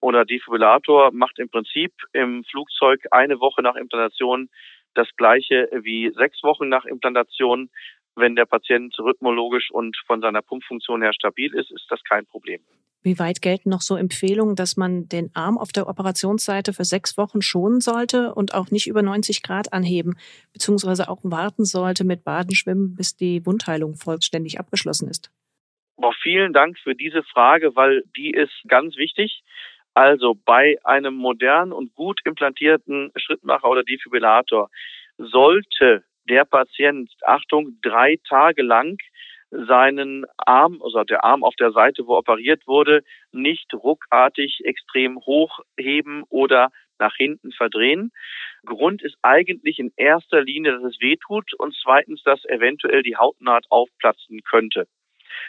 oder 0.00 0.24
Defibrillator 0.24 1.12
macht 1.12 1.38
im 1.38 1.48
Prinzip 1.48 1.92
im 2.12 2.42
Flugzeug 2.50 3.06
eine 3.12 3.38
Woche 3.38 3.62
nach 3.62 3.76
Implantation 3.76 4.50
das 4.94 5.08
gleiche 5.16 5.68
wie 5.82 6.12
sechs 6.16 6.42
Wochen 6.42 6.68
nach 6.68 6.84
Implantation. 6.84 7.70
Wenn 8.16 8.34
der 8.34 8.44
Patient 8.44 8.92
rhythmologisch 8.98 9.70
und 9.70 9.96
von 10.06 10.20
seiner 10.20 10.42
Pumpfunktion 10.42 11.00
her 11.00 11.12
stabil 11.12 11.54
ist, 11.54 11.70
ist 11.70 11.86
das 11.88 12.02
kein 12.02 12.26
Problem. 12.26 12.60
Wie 13.02 13.18
weit 13.20 13.40
gelten 13.40 13.70
noch 13.70 13.82
so 13.82 13.94
Empfehlungen, 13.96 14.56
dass 14.56 14.76
man 14.76 15.08
den 15.08 15.30
Arm 15.34 15.58
auf 15.58 15.70
der 15.70 15.88
Operationsseite 15.88 16.72
für 16.72 16.84
sechs 16.84 17.16
Wochen 17.18 17.40
schonen 17.40 17.80
sollte 17.80 18.34
und 18.34 18.52
auch 18.54 18.72
nicht 18.72 18.88
über 18.88 19.02
90 19.02 19.42
Grad 19.44 19.72
anheben, 19.72 20.18
beziehungsweise 20.52 21.08
auch 21.08 21.20
warten 21.22 21.64
sollte 21.64 22.02
mit 22.02 22.24
Badenschwimmen, 22.24 22.96
bis 22.96 23.14
die 23.14 23.46
Wundheilung 23.46 23.94
vollständig 23.94 24.58
abgeschlossen 24.58 25.08
ist? 25.08 25.30
Auch 25.96 26.14
vielen 26.22 26.52
Dank 26.52 26.78
für 26.78 26.94
diese 26.94 27.22
Frage, 27.22 27.76
weil 27.76 28.02
die 28.16 28.30
ist 28.30 28.52
ganz 28.68 28.96
wichtig. 28.96 29.42
Also 29.94 30.34
bei 30.44 30.76
einem 30.82 31.14
modernen 31.14 31.72
und 31.72 31.94
gut 31.94 32.20
implantierten 32.24 33.12
Schrittmacher 33.16 33.68
oder 33.68 33.84
Defibrillator 33.84 34.68
sollte 35.18 36.04
der 36.28 36.44
Patient, 36.44 37.12
Achtung, 37.24 37.78
drei 37.82 38.18
Tage 38.28 38.62
lang 38.62 38.98
seinen 39.50 40.24
Arm, 40.36 40.82
also 40.82 41.04
der 41.04 41.22
Arm 41.24 41.44
auf 41.44 41.54
der 41.54 41.70
Seite, 41.70 42.06
wo 42.06 42.16
operiert 42.16 42.66
wurde, 42.66 43.04
nicht 43.30 43.72
ruckartig 43.72 44.62
extrem 44.64 45.18
hochheben 45.18 46.24
oder 46.28 46.70
nach 46.98 47.14
hinten 47.14 47.52
verdrehen. 47.52 48.10
Grund 48.64 49.02
ist 49.02 49.16
eigentlich 49.22 49.78
in 49.78 49.92
erster 49.96 50.42
Linie, 50.42 50.72
dass 50.72 50.94
es 50.94 51.00
wehtut 51.00 51.52
und 51.54 51.76
zweitens, 51.80 52.22
dass 52.24 52.44
eventuell 52.46 53.02
die 53.02 53.16
Hautnaht 53.16 53.66
aufplatzen 53.68 54.42
könnte. 54.42 54.88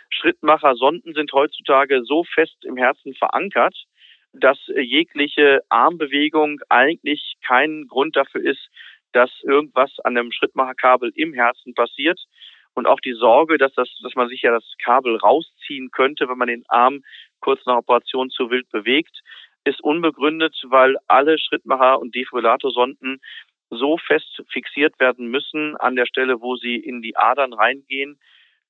Schrittmacher-Sonden 0.10 1.14
sind 1.14 1.32
heutzutage 1.34 2.04
so 2.04 2.24
fest 2.24 2.64
im 2.66 2.78
Herzen 2.78 3.14
verankert, 3.16 3.76
dass 4.34 4.58
jegliche 4.68 5.62
Armbewegung 5.70 6.60
eigentlich 6.70 7.36
kein 7.46 7.88
Grund 7.88 8.16
dafür 8.16 8.44
ist, 8.44 8.70
dass 9.14 9.32
irgendwas 9.44 9.92
an 10.04 10.18
einem 10.18 10.32
Schrittmacherkabel 10.32 11.12
im 11.16 11.34
Herzen 11.34 11.74
passiert. 11.74 12.20
Und 12.74 12.88
auch 12.88 13.00
die 13.00 13.14
Sorge, 13.14 13.58
dass, 13.58 13.74
das, 13.74 13.90
dass 14.04 14.16
man 14.16 14.28
sich 14.28 14.42
ja 14.42 14.52
das 14.52 14.66
Kabel 14.84 15.16
rausziehen 15.16 15.92
könnte, 15.92 16.28
wenn 16.28 16.38
man 16.38 16.50
den 16.50 16.66
Arm 16.68 17.04
kurz 17.40 17.66
nach 17.66 17.78
Operation 17.78 18.30
zu 18.30 18.50
wild 18.50 18.70
bewegt, 18.72 19.22
ist 19.64 19.82
unbegründet, 19.82 20.56
weil 20.66 20.98
alle 21.08 21.40
Schrittmacher- 21.40 22.00
und 22.00 22.14
Defibrillatorsonden 22.14 23.22
so 23.70 23.98
fest 23.98 24.44
fixiert 24.50 25.00
werden 25.00 25.28
müssen 25.28 25.76
an 25.78 25.96
der 25.96 26.06
Stelle, 26.06 26.42
wo 26.42 26.56
sie 26.56 26.76
in 26.76 27.02
die 27.02 27.16
Adern 27.16 27.54
reingehen, 27.54 28.20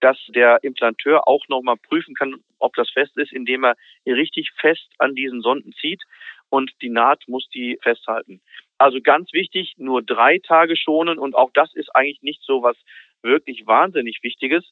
dass 0.01 0.17
der 0.27 0.63
Implanteur 0.63 1.27
auch 1.27 1.47
nochmal 1.47 1.77
prüfen 1.77 2.15
kann, 2.15 2.35
ob 2.59 2.75
das 2.75 2.89
fest 2.89 3.17
ist, 3.17 3.31
indem 3.31 3.63
er 3.63 3.75
richtig 4.05 4.51
fest 4.59 4.87
an 4.97 5.15
diesen 5.15 5.41
Sonden 5.41 5.73
zieht 5.73 6.03
und 6.49 6.71
die 6.81 6.89
Naht 6.89 7.23
muss 7.27 7.47
die 7.49 7.77
festhalten. 7.81 8.41
Also 8.77 8.99
ganz 9.01 9.31
wichtig, 9.33 9.75
nur 9.77 10.01
drei 10.03 10.39
Tage 10.39 10.75
schonen 10.75 11.17
und 11.17 11.35
auch 11.35 11.51
das 11.53 11.73
ist 11.73 11.95
eigentlich 11.95 12.21
nicht 12.21 12.41
so 12.43 12.61
was 12.61 12.77
wirklich 13.21 13.65
wahnsinnig 13.65 14.19
Wichtiges. 14.21 14.63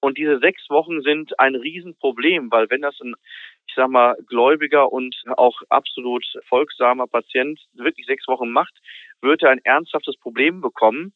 Und 0.00 0.18
diese 0.18 0.40
sechs 0.40 0.68
Wochen 0.68 1.00
sind 1.02 1.38
ein 1.38 1.54
Riesenproblem, 1.54 2.50
weil 2.50 2.68
wenn 2.70 2.82
das 2.82 3.00
ein, 3.00 3.14
ich 3.68 3.74
sag 3.74 3.88
mal, 3.88 4.16
gläubiger 4.26 4.92
und 4.92 5.14
auch 5.36 5.62
absolut 5.68 6.24
folgsamer 6.48 7.06
Patient 7.06 7.60
wirklich 7.74 8.06
sechs 8.06 8.26
Wochen 8.26 8.50
macht, 8.50 8.74
wird 9.20 9.42
er 9.42 9.50
ein 9.50 9.64
ernsthaftes 9.64 10.16
Problem 10.16 10.60
bekommen. 10.60 11.12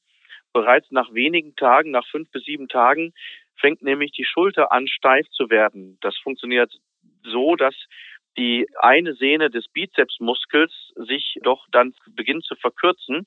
Bereits 0.52 0.90
nach 0.92 1.12
wenigen 1.12 1.56
Tagen, 1.56 1.90
nach 1.90 2.06
fünf 2.06 2.30
bis 2.30 2.44
sieben 2.44 2.68
Tagen, 2.68 3.12
fängt 3.58 3.82
nämlich 3.82 4.12
die 4.12 4.24
Schulter 4.24 4.72
an 4.72 4.86
steif 4.88 5.28
zu 5.30 5.50
werden. 5.50 5.98
Das 6.00 6.16
funktioniert 6.18 6.72
so, 7.24 7.56
dass 7.56 7.74
die 8.36 8.66
eine 8.80 9.14
Sehne 9.14 9.50
des 9.50 9.66
Bizepsmuskels 9.68 10.72
sich 10.94 11.38
doch 11.42 11.66
dann 11.70 11.94
beginnt 12.14 12.44
zu 12.44 12.54
verkürzen 12.54 13.26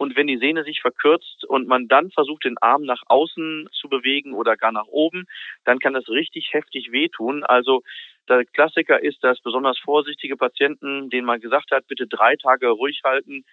und 0.00 0.16
wenn 0.16 0.28
die 0.28 0.38
Sehne 0.38 0.64
sich 0.64 0.80
verkürzt 0.80 1.44
und 1.44 1.68
man 1.68 1.86
dann 1.86 2.10
versucht, 2.10 2.46
den 2.46 2.56
Arm 2.62 2.84
nach 2.84 3.02
außen 3.08 3.68
zu 3.70 3.90
bewegen 3.90 4.32
oder 4.32 4.56
gar 4.56 4.72
nach 4.72 4.86
oben, 4.86 5.26
dann 5.64 5.78
kann 5.78 5.92
das 5.92 6.08
richtig 6.08 6.54
heftig 6.54 6.90
wehtun. 6.90 7.44
Also 7.44 7.82
der 8.26 8.46
Klassiker 8.46 9.02
ist, 9.02 9.22
dass 9.22 9.42
besonders 9.42 9.78
vorsichtige 9.78 10.38
Patienten, 10.38 11.10
denen 11.10 11.26
man 11.26 11.38
gesagt 11.38 11.70
hat, 11.70 11.86
bitte 11.86 12.06
drei 12.06 12.36
Tage 12.36 12.68
ruhig 12.68 13.02
halten, 13.04 13.44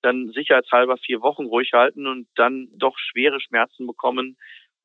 dann 0.00 0.30
sicherheitshalber 0.30 0.96
vier 0.96 1.22
Wochen 1.22 1.46
ruhig 1.46 1.72
halten 1.72 2.06
und 2.06 2.28
dann 2.36 2.68
doch 2.76 2.96
schwere 2.98 3.40
Schmerzen 3.40 3.84
bekommen, 3.88 4.36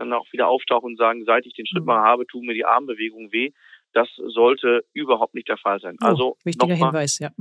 dann 0.02 0.14
auch 0.14 0.32
wieder 0.32 0.48
auftauchen 0.48 0.92
und 0.92 0.98
sagen, 0.98 1.24
seit 1.26 1.46
ich 1.46 1.54
den 1.54 1.66
Schritt 1.66 1.86
mal 1.86 2.00
mhm. 2.00 2.06
habe, 2.06 2.28
tun 2.28 2.46
mir 2.46 2.54
die 2.54 2.66
Armbewegungen 2.66 3.32
weh. 3.32 3.52
Das 3.94 4.10
sollte 4.16 4.84
überhaupt 4.94 5.34
nicht 5.34 5.50
der 5.50 5.58
Fall 5.58 5.80
sein. 5.80 5.98
Oh, 6.02 6.06
also 6.06 6.38
wichtiger 6.44 6.76
Hinweis, 6.76 7.20
ja 7.20 7.32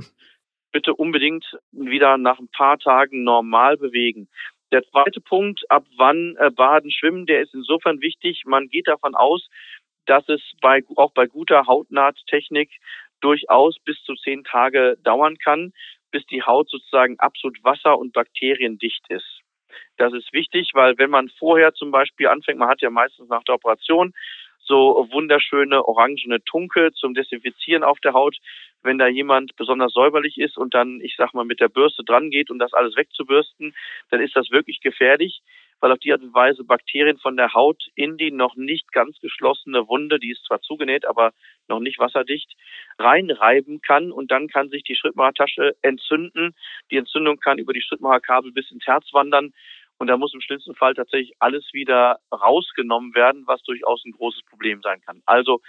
bitte 0.71 0.93
unbedingt 0.95 1.45
wieder 1.71 2.17
nach 2.17 2.39
ein 2.39 2.49
paar 2.49 2.79
Tagen 2.79 3.23
normal 3.23 3.77
bewegen. 3.77 4.29
Der 4.71 4.83
zweite 4.83 5.19
Punkt, 5.19 5.69
ab 5.69 5.85
wann 5.97 6.35
äh, 6.37 6.49
Baden, 6.49 6.91
Schwimmen, 6.91 7.25
der 7.25 7.41
ist 7.41 7.53
insofern 7.53 8.01
wichtig. 8.01 8.43
Man 8.45 8.69
geht 8.69 8.87
davon 8.87 9.15
aus, 9.15 9.49
dass 10.05 10.27
es 10.29 10.41
bei, 10.61 10.81
auch 10.95 11.11
bei 11.11 11.27
guter 11.27 11.67
Hautnahttechnik 11.67 12.71
durchaus 13.19 13.77
bis 13.83 14.01
zu 14.03 14.15
zehn 14.15 14.43
Tage 14.43 14.97
dauern 15.03 15.37
kann, 15.37 15.73
bis 16.11 16.25
die 16.27 16.41
Haut 16.41 16.69
sozusagen 16.69 17.19
absolut 17.19 17.61
wasser- 17.63 17.99
und 17.99 18.13
bakteriendicht 18.13 19.05
ist. 19.09 19.41
Das 19.97 20.13
ist 20.13 20.31
wichtig, 20.33 20.71
weil 20.73 20.97
wenn 20.97 21.09
man 21.09 21.29
vorher 21.29 21.73
zum 21.73 21.91
Beispiel 21.91 22.27
anfängt, 22.27 22.59
man 22.59 22.69
hat 22.69 22.81
ja 22.81 22.89
meistens 22.89 23.29
nach 23.29 23.43
der 23.43 23.55
Operation 23.55 24.13
so 24.63 25.07
wunderschöne 25.11 25.85
orangene 25.85 26.43
Tunke 26.43 26.91
zum 26.93 27.13
Desinfizieren 27.13 27.83
auf 27.83 27.99
der 27.99 28.13
Haut. 28.13 28.37
Wenn 28.83 28.97
da 28.97 29.07
jemand 29.07 29.55
besonders 29.57 29.93
säuberlich 29.93 30.37
ist 30.37 30.57
und 30.57 30.73
dann, 30.73 31.01
ich 31.01 31.15
sag 31.17 31.33
mal, 31.33 31.45
mit 31.45 31.59
der 31.59 31.69
Bürste 31.69 32.03
dran 32.03 32.29
geht, 32.29 32.49
um 32.49 32.57
das 32.57 32.73
alles 32.73 32.95
wegzubürsten, 32.95 33.75
dann 34.09 34.21
ist 34.21 34.35
das 34.35 34.49
wirklich 34.49 34.81
gefährlich, 34.81 35.41
weil 35.81 35.91
auf 35.91 35.99
die 35.99 36.13
Art 36.13 36.21
und 36.21 36.33
Weise 36.33 36.63
Bakterien 36.63 37.17
von 37.17 37.35
der 37.35 37.53
Haut 37.53 37.87
in 37.95 38.17
die 38.17 38.31
noch 38.31 38.55
nicht 38.55 38.91
ganz 38.91 39.19
geschlossene 39.19 39.87
Wunde, 39.87 40.19
die 40.19 40.31
ist 40.31 40.45
zwar 40.45 40.61
zugenäht, 40.61 41.05
aber 41.05 41.31
noch 41.67 41.79
nicht 41.79 41.99
wasserdicht, 41.99 42.53
reinreiben 42.97 43.81
kann 43.81 44.11
und 44.11 44.31
dann 44.31 44.47
kann 44.47 44.69
sich 44.69 44.83
die 44.83 44.95
Schrittmachertasche 44.95 45.75
entzünden. 45.81 46.55
Die 46.91 46.97
Entzündung 46.97 47.37
kann 47.39 47.57
über 47.57 47.73
die 47.73 47.81
Schrittmacherkabel 47.81 48.51
bis 48.51 48.71
ins 48.71 48.85
Herz 48.85 49.11
wandern 49.11 49.51
und 49.97 50.07
da 50.07 50.17
muss 50.17 50.33
im 50.33 50.41
schlimmsten 50.41 50.75
Fall 50.75 50.93
tatsächlich 50.93 51.33
alles 51.39 51.73
wieder 51.73 52.19
rausgenommen 52.31 53.13
werden, 53.13 53.43
was 53.45 53.61
durchaus 53.63 54.03
ein 54.05 54.13
großes 54.13 54.43
Problem 54.43 54.81
sein 54.81 55.01
kann. 55.01 55.21
Also 55.25 55.61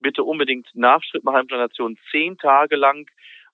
bitte 0.00 0.24
unbedingt 0.24 0.68
nach 0.74 1.02
Schrittmacherimplantation 1.02 1.98
zehn 2.10 2.36
Tage 2.38 2.76
lang 2.76 3.08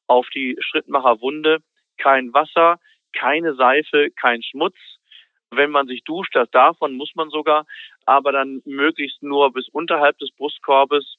auf 0.07 0.29
die 0.31 0.57
Schrittmacherwunde 0.61 1.59
kein 1.99 2.33
Wasser, 2.33 2.79
keine 3.13 3.55
Seife, 3.55 4.11
kein 4.11 4.43
Schmutz. 4.43 4.77
Wenn 5.57 5.71
man 5.71 5.87
sich 5.87 6.05
duscht, 6.05 6.35
das 6.35 6.51
davon 6.51 6.95
muss 6.95 7.15
man 7.15 7.31
sogar, 7.31 7.67
aber 8.05 8.33
dann 8.33 8.63
möglichst 8.65 9.23
nur 9.23 9.53
bis 9.53 9.69
unterhalb 9.69 10.19
des 10.19 10.31
Brustkorbes 10.33 11.17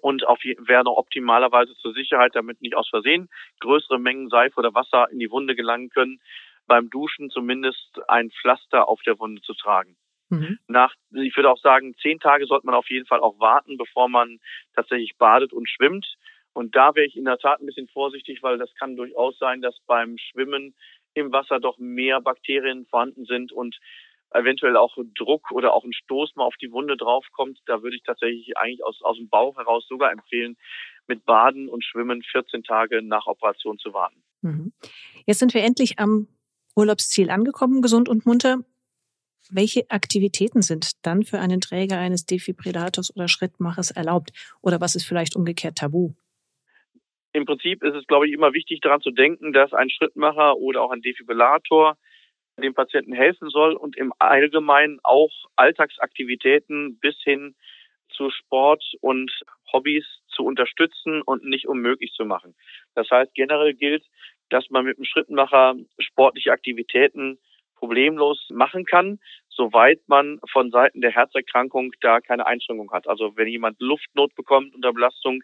und 0.00 0.26
auf 0.26 0.40
wäre 0.42 0.96
optimalerweise 0.96 1.74
zur 1.76 1.92
Sicherheit, 1.92 2.34
damit 2.34 2.60
nicht 2.60 2.76
aus 2.76 2.88
Versehen 2.88 3.28
größere 3.60 3.98
Mengen 3.98 4.28
Seife 4.28 4.56
oder 4.56 4.74
Wasser 4.74 5.08
in 5.10 5.18
die 5.18 5.30
Wunde 5.30 5.54
gelangen 5.54 5.88
können, 5.90 6.20
beim 6.66 6.90
Duschen 6.90 7.30
zumindest 7.30 8.00
ein 8.08 8.30
Pflaster 8.30 8.88
auf 8.88 9.02
der 9.02 9.18
Wunde 9.18 9.42
zu 9.42 9.54
tragen. 9.54 9.96
Mhm. 10.30 10.58
Nach, 10.68 10.94
ich 11.12 11.36
würde 11.36 11.50
auch 11.50 11.58
sagen, 11.58 11.94
zehn 12.00 12.18
Tage 12.18 12.46
sollte 12.46 12.66
man 12.66 12.74
auf 12.74 12.88
jeden 12.90 13.06
Fall 13.06 13.20
auch 13.20 13.38
warten, 13.38 13.76
bevor 13.76 14.08
man 14.08 14.40
tatsächlich 14.74 15.16
badet 15.18 15.52
und 15.52 15.68
schwimmt. 15.68 16.16
Und 16.54 16.76
da 16.76 16.94
wäre 16.94 17.06
ich 17.06 17.16
in 17.16 17.24
der 17.24 17.38
Tat 17.38 17.60
ein 17.60 17.66
bisschen 17.66 17.88
vorsichtig, 17.88 18.42
weil 18.42 18.58
das 18.58 18.74
kann 18.76 18.96
durchaus 18.96 19.36
sein, 19.38 19.60
dass 19.60 19.78
beim 19.86 20.16
Schwimmen 20.18 20.74
im 21.14 21.32
Wasser 21.32 21.60
doch 21.60 21.78
mehr 21.78 22.20
Bakterien 22.20 22.86
vorhanden 22.86 23.24
sind 23.24 23.52
und 23.52 23.78
eventuell 24.34 24.76
auch 24.76 24.96
Druck 25.16 25.50
oder 25.52 25.72
auch 25.72 25.84
ein 25.84 25.92
Stoß 25.92 26.34
mal 26.34 26.44
auf 26.44 26.56
die 26.60 26.72
Wunde 26.72 26.96
draufkommt. 26.96 27.60
Da 27.66 27.82
würde 27.82 27.96
ich 27.96 28.02
tatsächlich 28.02 28.56
eigentlich 28.56 28.84
aus, 28.84 29.00
aus 29.02 29.16
dem 29.16 29.28
Bauch 29.28 29.56
heraus 29.56 29.86
sogar 29.88 30.10
empfehlen, 30.10 30.56
mit 31.06 31.24
Baden 31.24 31.68
und 31.68 31.84
Schwimmen 31.84 32.22
14 32.22 32.64
Tage 32.64 33.02
nach 33.02 33.26
Operation 33.26 33.78
zu 33.78 33.92
warten. 33.92 34.22
Mhm. 34.42 34.72
Jetzt 35.26 35.38
sind 35.38 35.54
wir 35.54 35.62
endlich 35.62 35.98
am 35.98 36.28
Urlaubsziel 36.74 37.30
angekommen, 37.30 37.82
gesund 37.82 38.08
und 38.08 38.26
munter. 38.26 38.58
Welche 39.50 39.88
Aktivitäten 39.90 40.62
sind 40.62 41.04
dann 41.06 41.22
für 41.22 41.38
einen 41.38 41.60
Träger 41.60 41.98
eines 41.98 42.26
Defibrillators 42.26 43.14
oder 43.14 43.28
Schrittmachers 43.28 43.90
erlaubt? 43.90 44.32
Oder 44.62 44.80
was 44.80 44.96
ist 44.96 45.04
vielleicht 45.04 45.36
umgekehrt 45.36 45.76
tabu? 45.76 46.14
Im 47.34 47.46
Prinzip 47.46 47.82
ist 47.82 47.96
es, 47.96 48.06
glaube 48.06 48.28
ich, 48.28 48.32
immer 48.32 48.54
wichtig 48.54 48.80
daran 48.80 49.00
zu 49.00 49.10
denken, 49.10 49.52
dass 49.52 49.72
ein 49.72 49.90
Schrittmacher 49.90 50.56
oder 50.56 50.82
auch 50.82 50.92
ein 50.92 51.02
Defibrillator 51.02 51.98
dem 52.62 52.74
Patienten 52.74 53.12
helfen 53.12 53.50
soll 53.50 53.74
und 53.74 53.96
im 53.96 54.12
Allgemeinen 54.20 55.00
auch 55.02 55.32
Alltagsaktivitäten 55.56 56.96
bis 57.00 57.16
hin 57.24 57.56
zu 58.08 58.30
Sport 58.30 58.84
und 59.00 59.32
Hobbys 59.72 60.06
zu 60.28 60.44
unterstützen 60.44 61.22
und 61.22 61.44
nicht 61.44 61.66
unmöglich 61.66 62.12
zu 62.12 62.24
machen. 62.24 62.54
Das 62.94 63.10
heißt, 63.10 63.34
generell 63.34 63.74
gilt, 63.74 64.04
dass 64.50 64.70
man 64.70 64.84
mit 64.84 64.98
dem 64.98 65.04
Schrittmacher 65.04 65.74
sportliche 65.98 66.52
Aktivitäten 66.52 67.40
problemlos 67.74 68.46
machen 68.50 68.84
kann, 68.84 69.18
soweit 69.48 70.00
man 70.06 70.38
von 70.52 70.70
Seiten 70.70 71.00
der 71.00 71.10
Herzerkrankung 71.10 71.90
da 72.00 72.20
keine 72.20 72.46
Einschränkung 72.46 72.92
hat. 72.92 73.08
Also 73.08 73.36
wenn 73.36 73.48
jemand 73.48 73.80
Luftnot 73.80 74.36
bekommt 74.36 74.72
unter 74.76 74.92
Belastung, 74.92 75.42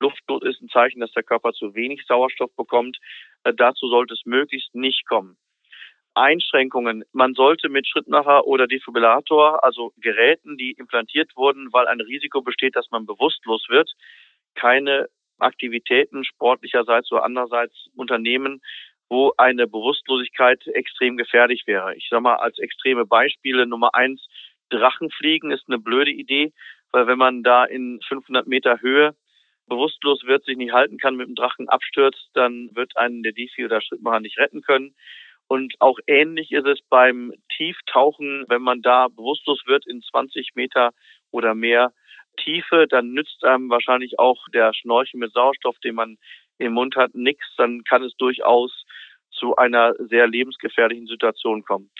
Luftnot 0.00 0.44
ist 0.44 0.60
ein 0.60 0.68
Zeichen, 0.68 1.00
dass 1.00 1.12
der 1.12 1.22
Körper 1.22 1.52
zu 1.52 1.74
wenig 1.74 2.04
Sauerstoff 2.06 2.54
bekommt. 2.56 2.98
Äh, 3.44 3.54
dazu 3.54 3.88
sollte 3.88 4.14
es 4.14 4.22
möglichst 4.24 4.74
nicht 4.74 5.06
kommen. 5.06 5.36
Einschränkungen. 6.14 7.04
Man 7.12 7.34
sollte 7.34 7.68
mit 7.68 7.86
Schrittmacher 7.86 8.46
oder 8.46 8.66
Defibrillator, 8.66 9.62
also 9.64 9.92
Geräten, 9.98 10.56
die 10.56 10.72
implantiert 10.72 11.36
wurden, 11.36 11.72
weil 11.72 11.86
ein 11.86 12.00
Risiko 12.00 12.42
besteht, 12.42 12.74
dass 12.74 12.90
man 12.90 13.06
bewusstlos 13.06 13.66
wird, 13.68 13.92
keine 14.54 15.08
Aktivitäten 15.38 16.24
sportlicherseits 16.24 17.12
oder 17.12 17.24
andererseits 17.24 17.86
unternehmen, 17.94 18.60
wo 19.08 19.32
eine 19.36 19.66
Bewusstlosigkeit 19.66 20.66
extrem 20.66 21.16
gefährlich 21.16 21.62
wäre. 21.66 21.94
Ich 21.94 22.08
sage 22.10 22.22
mal 22.22 22.36
als 22.36 22.58
extreme 22.58 23.06
Beispiele 23.06 23.66
Nummer 23.66 23.94
eins, 23.94 24.26
Drachenfliegen 24.70 25.50
ist 25.50 25.64
eine 25.68 25.78
blöde 25.78 26.10
Idee, 26.10 26.52
weil 26.90 27.06
wenn 27.06 27.16
man 27.16 27.42
da 27.42 27.64
in 27.64 28.00
500 28.06 28.46
Meter 28.46 28.80
Höhe 28.80 29.14
bewusstlos 29.68 30.24
wird, 30.24 30.44
sich 30.44 30.56
nicht 30.56 30.72
halten 30.72 30.98
kann, 30.98 31.16
mit 31.16 31.28
dem 31.28 31.34
Drachen 31.34 31.68
abstürzt, 31.68 32.30
dann 32.34 32.70
wird 32.74 32.96
einen 32.96 33.22
der 33.22 33.32
Defi 33.32 33.64
oder 33.64 33.80
Schrittmacher 33.80 34.20
nicht 34.20 34.38
retten 34.38 34.62
können. 34.62 34.94
Und 35.48 35.74
auch 35.78 35.98
ähnlich 36.06 36.52
ist 36.52 36.66
es 36.66 36.80
beim 36.90 37.32
Tieftauchen, 37.56 38.44
wenn 38.48 38.62
man 38.62 38.82
da 38.82 39.08
bewusstlos 39.08 39.62
wird 39.66 39.86
in 39.86 40.02
20 40.02 40.54
Meter 40.54 40.90
oder 41.30 41.54
mehr 41.54 41.92
Tiefe, 42.36 42.86
dann 42.88 43.12
nützt 43.12 43.44
einem 43.44 43.70
wahrscheinlich 43.70 44.18
auch 44.18 44.46
der 44.52 44.72
Schnorchel 44.74 45.18
mit 45.18 45.32
Sauerstoff, 45.32 45.78
den 45.80 45.94
man 45.94 46.18
im 46.58 46.72
Mund 46.74 46.96
hat, 46.96 47.14
nichts. 47.14 47.46
Dann 47.56 47.82
kann 47.84 48.02
es 48.02 48.14
durchaus 48.16 48.84
zu 49.30 49.56
einer 49.56 49.94
sehr 49.98 50.26
lebensgefährlichen 50.26 51.06
Situation 51.06 51.64
kommen. 51.64 51.90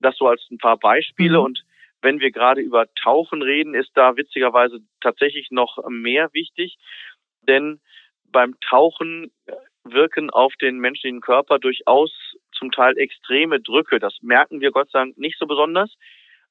Das 0.00 0.16
so 0.16 0.26
als 0.26 0.46
ein 0.50 0.58
paar 0.58 0.76
Beispiele. 0.76 1.38
Mhm. 1.38 1.44
Und 1.44 1.64
wenn 2.02 2.20
wir 2.20 2.30
gerade 2.30 2.60
über 2.60 2.86
Tauchen 2.94 3.42
reden, 3.42 3.74
ist 3.74 3.90
da 3.94 4.16
witzigerweise 4.16 4.80
tatsächlich 5.00 5.50
noch 5.50 5.78
mehr 5.88 6.32
wichtig. 6.32 6.76
Denn 7.42 7.80
beim 8.24 8.58
Tauchen 8.60 9.32
wirken 9.84 10.30
auf 10.30 10.54
den 10.60 10.78
menschlichen 10.78 11.20
Körper 11.20 11.58
durchaus 11.58 12.12
zum 12.52 12.70
Teil 12.70 12.98
extreme 12.98 13.60
Drücke. 13.60 13.98
Das 13.98 14.16
merken 14.22 14.60
wir 14.60 14.70
Gott 14.70 14.90
sei 14.90 15.00
Dank 15.00 15.18
nicht 15.18 15.38
so 15.38 15.46
besonders. 15.46 15.94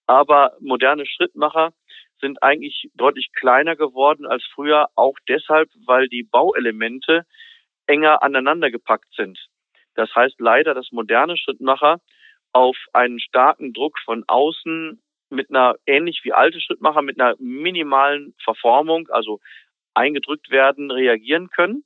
Aber 0.06 0.56
moderne 0.60 1.06
Schrittmacher 1.06 1.74
sind 2.20 2.42
eigentlich 2.42 2.90
deutlich 2.96 3.32
kleiner 3.34 3.76
geworden 3.76 4.26
als 4.26 4.44
früher, 4.54 4.88
auch 4.96 5.16
deshalb, 5.28 5.70
weil 5.86 6.08
die 6.08 6.24
Bauelemente 6.24 7.26
enger 7.86 8.24
aneinander 8.24 8.72
gepackt 8.72 9.14
sind. 9.16 9.40
Das 9.96 10.14
heißt 10.16 10.40
leider, 10.40 10.74
dass 10.74 10.92
moderne 10.92 11.38
Schrittmacher 11.38 12.00
auf 12.54 12.78
einen 12.94 13.20
starken 13.20 13.74
Druck 13.74 14.00
von 14.00 14.24
außen 14.28 15.02
mit 15.30 15.50
einer 15.50 15.76
ähnlich 15.86 16.22
wie 16.24 16.34
alte 16.34 16.62
Schrittmacher 16.62 17.02
mit 17.02 17.20
einer 17.20 17.36
minimalen 17.40 18.34
Verformung, 18.44 19.08
also 19.10 19.40
eingedrückt 19.94 20.50
werden, 20.50 20.92
reagieren 20.92 21.50
können. 21.50 21.84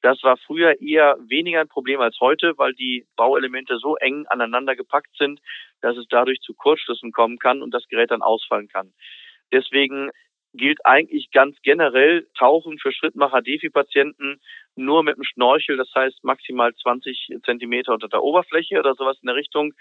Das 0.00 0.20
war 0.24 0.36
früher 0.36 0.80
eher 0.80 1.16
weniger 1.28 1.60
ein 1.60 1.68
Problem 1.68 2.00
als 2.00 2.18
heute, 2.18 2.54
weil 2.56 2.74
die 2.74 3.06
Bauelemente 3.16 3.78
so 3.78 3.96
eng 3.96 4.26
aneinander 4.26 4.74
gepackt 4.74 5.16
sind, 5.16 5.40
dass 5.80 5.96
es 5.96 6.06
dadurch 6.08 6.40
zu 6.40 6.54
Kurzschlüssen 6.54 7.12
kommen 7.12 7.38
kann 7.38 7.62
und 7.62 7.72
das 7.72 7.86
Gerät 7.88 8.10
dann 8.10 8.22
ausfallen 8.22 8.68
kann. 8.68 8.92
Deswegen 9.52 10.10
gilt 10.54 10.84
eigentlich 10.84 11.30
ganz 11.30 11.56
generell 11.62 12.26
Tauchen 12.36 12.78
für 12.78 12.92
Schrittmacher-Defi-Patienten 12.92 14.40
nur 14.74 15.02
mit 15.02 15.16
dem 15.16 15.24
Schnorchel, 15.24 15.76
das 15.76 15.90
heißt 15.94 16.24
maximal 16.24 16.74
20 16.74 17.28
Zentimeter 17.44 17.92
unter 17.92 18.08
der 18.08 18.22
Oberfläche 18.22 18.78
oder 18.78 18.94
sowas 18.94 19.18
in 19.22 19.28
der 19.28 19.36
Richtung. 19.36 19.72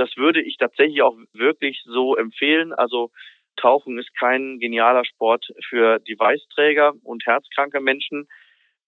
Das 0.00 0.16
würde 0.16 0.40
ich 0.40 0.56
tatsächlich 0.56 1.02
auch 1.02 1.14
wirklich 1.34 1.82
so 1.84 2.16
empfehlen. 2.16 2.72
Also 2.72 3.10
Tauchen 3.56 3.98
ist 3.98 4.16
kein 4.18 4.58
genialer 4.58 5.04
Sport 5.04 5.52
für 5.68 5.98
Device-Träger 5.98 6.94
und 7.04 7.26
herzkranke 7.26 7.80
Menschen. 7.80 8.26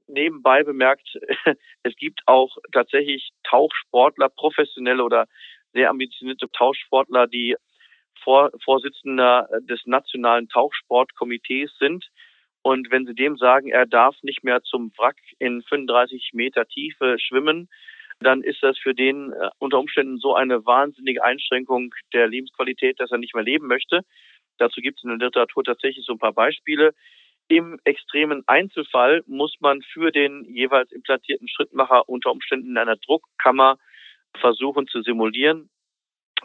Nebenbei 0.06 0.62
bemerkt, 0.62 1.18
es 1.82 1.94
gibt 1.96 2.22
auch 2.24 2.56
tatsächlich 2.72 3.32
Tauchsportler, 3.44 4.30
professionelle 4.30 5.04
oder 5.04 5.26
sehr 5.74 5.90
ambitionierte 5.90 6.50
Tauchsportler, 6.50 7.26
die 7.26 7.56
vor, 8.24 8.50
Vorsitzender 8.64 9.50
des 9.68 9.82
Nationalen 9.84 10.48
Tauchsportkomitees 10.48 11.76
sind. 11.78 12.08
Und 12.62 12.90
wenn 12.90 13.04
Sie 13.04 13.14
dem 13.14 13.36
sagen, 13.36 13.68
er 13.68 13.84
darf 13.84 14.16
nicht 14.22 14.44
mehr 14.44 14.62
zum 14.62 14.92
Wrack 14.96 15.18
in 15.38 15.62
35 15.62 16.30
Meter 16.32 16.66
Tiefe 16.66 17.16
schwimmen, 17.18 17.68
dann 18.22 18.42
ist 18.42 18.62
das 18.62 18.78
für 18.78 18.94
den 18.94 19.32
äh, 19.32 19.50
unter 19.58 19.78
Umständen 19.78 20.18
so 20.18 20.34
eine 20.34 20.64
wahnsinnige 20.66 21.22
Einschränkung 21.22 21.94
der 22.12 22.28
Lebensqualität, 22.28 23.00
dass 23.00 23.10
er 23.10 23.18
nicht 23.18 23.34
mehr 23.34 23.44
leben 23.44 23.66
möchte. 23.66 24.02
Dazu 24.58 24.80
gibt 24.80 24.98
es 24.98 25.04
in 25.04 25.18
der 25.18 25.28
Literatur 25.28 25.64
tatsächlich 25.64 26.04
so 26.04 26.12
ein 26.12 26.18
paar 26.18 26.32
Beispiele. 26.32 26.94
Im 27.48 27.78
extremen 27.84 28.42
Einzelfall 28.46 29.22
muss 29.26 29.56
man 29.60 29.82
für 29.82 30.10
den 30.10 30.44
jeweils 30.44 30.92
implantierten 30.92 31.48
Schrittmacher 31.48 32.08
unter 32.08 32.30
Umständen 32.30 32.70
in 32.70 32.78
einer 32.78 32.96
Druckkammer 32.96 33.78
versuchen 34.38 34.86
zu 34.86 35.02
simulieren, 35.02 35.68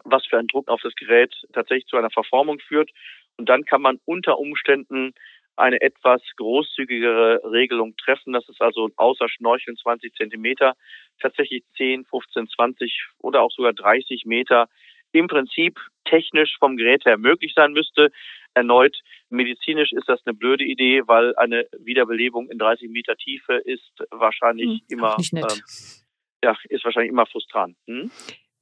was 0.04 0.26
für 0.26 0.38
ein 0.38 0.48
Druck 0.48 0.68
auf 0.68 0.82
das 0.82 0.96
Gerät 0.96 1.34
tatsächlich 1.54 1.88
zu 1.88 1.98
einer 1.98 2.10
Verformung 2.10 2.60
führt. 2.60 2.92
Und 3.38 3.48
dann 3.48 3.66
kann 3.66 3.82
man 3.82 4.00
unter 4.06 4.40
Umständen 4.40 5.14
eine 5.58 5.82
etwas 5.82 6.22
großzügigere 6.38 7.42
Regelung 7.52 7.96
treffen. 7.98 8.34
Das 8.34 8.48
ist 8.48 8.62
also 8.62 8.90
außer 8.96 9.28
Schnorcheln 9.30 9.78
20 9.78 10.14
Zentimeter, 10.14 10.74
tatsächlich 11.22 11.64
10, 11.78 12.06
15, 12.06 12.48
20 12.48 13.08
oder 13.20 13.42
auch 13.42 13.52
sogar 13.52 13.74
30 13.74 14.26
Meter 14.26 14.68
im 15.12 15.28
Prinzip 15.28 15.80
technisch 16.06 16.56
vom 16.60 16.78
Gerät 16.78 17.06
her 17.06 17.18
möglich 17.18 17.54
sein 17.56 17.74
müsste. 17.74 18.12
Erneut, 18.54 18.98
medizinisch 19.30 19.92
ist 19.92 20.08
das 20.08 20.20
eine 20.26 20.36
blöde 20.36 20.64
Idee, 20.64 21.04
weil 21.06 21.36
eine 21.36 21.68
Wiederbelebung 21.80 22.50
in 22.50 22.58
30 22.58 22.90
Meter 22.90 23.16
Tiefe 23.16 23.54
ist 23.54 23.92
wahrscheinlich 24.12 24.68
hm, 24.68 24.82
immer, 24.90 25.18
ähm, 25.34 25.46
ja, 26.44 26.56
ist 26.70 26.84
wahrscheinlich 26.84 27.12
immer 27.12 27.26
frustrant. 27.26 27.76
Hm? 27.88 28.12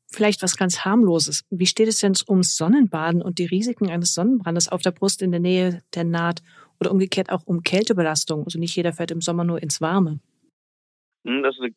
Vielleicht 0.07 0.43
was 0.43 0.55
ganz 0.55 0.85
harmloses. 0.85 1.43
Wie 1.49 1.65
steht 1.65 1.87
es 1.87 1.99
denn 1.99 2.13
ums 2.29 2.55
Sonnenbaden 2.55 3.21
und 3.21 3.39
die 3.39 3.45
Risiken 3.45 3.89
eines 3.89 4.13
Sonnenbrandes 4.13 4.69
auf 4.69 4.81
der 4.81 4.91
Brust 4.91 5.21
in 5.21 5.31
der 5.31 5.39
Nähe 5.39 5.81
der 5.93 6.03
Naht 6.03 6.41
oder 6.79 6.91
umgekehrt 6.91 7.31
auch 7.31 7.43
um 7.45 7.61
Kältebelastung? 7.63 8.43
Also 8.43 8.59
nicht 8.59 8.75
jeder 8.75 8.93
fährt 8.93 9.11
im 9.11 9.21
Sommer 9.21 9.43
nur 9.43 9.61
ins 9.61 9.81
Warme. 9.81 10.19
Hm, 11.25 11.43
das 11.43 11.55
ist 11.55 11.61
eine 11.61 11.73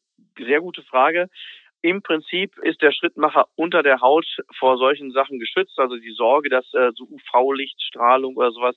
sehr 0.47 0.61
gute 0.61 0.83
Frage. 0.83 1.29
Im 1.81 2.03
Prinzip 2.03 2.59
ist 2.59 2.83
der 2.83 2.93
Schrittmacher 2.93 3.47
unter 3.55 3.83
der 3.83 4.01
Haut 4.01 4.27
vor 4.59 4.79
solchen 4.79 5.13
Sachen 5.13 5.39
geschützt. 5.39 5.79
Also 5.79 5.97
die 5.97 6.13
Sorge, 6.13 6.49
dass 6.49 6.67
äh, 6.75 6.91
so 6.95 7.05
UV-Lichtstrahlung 7.05 8.37
oder 8.37 8.51
sowas 8.51 8.77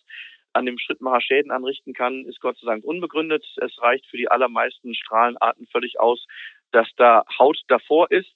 an 0.53 0.65
dem 0.65 0.77
Schrittmacher 0.77 1.21
Schäden 1.21 1.51
anrichten 1.51 1.93
kann, 1.93 2.25
ist 2.25 2.41
Gott 2.41 2.57
sei 2.59 2.67
Dank 2.67 2.83
unbegründet. 2.83 3.45
Es 3.57 3.81
reicht 3.81 4.05
für 4.07 4.17
die 4.17 4.29
allermeisten 4.29 4.93
Strahlenarten 4.93 5.67
völlig 5.67 5.99
aus, 5.99 6.25
dass 6.71 6.87
da 6.97 7.23
Haut 7.39 7.59
davor 7.67 8.11
ist. 8.11 8.31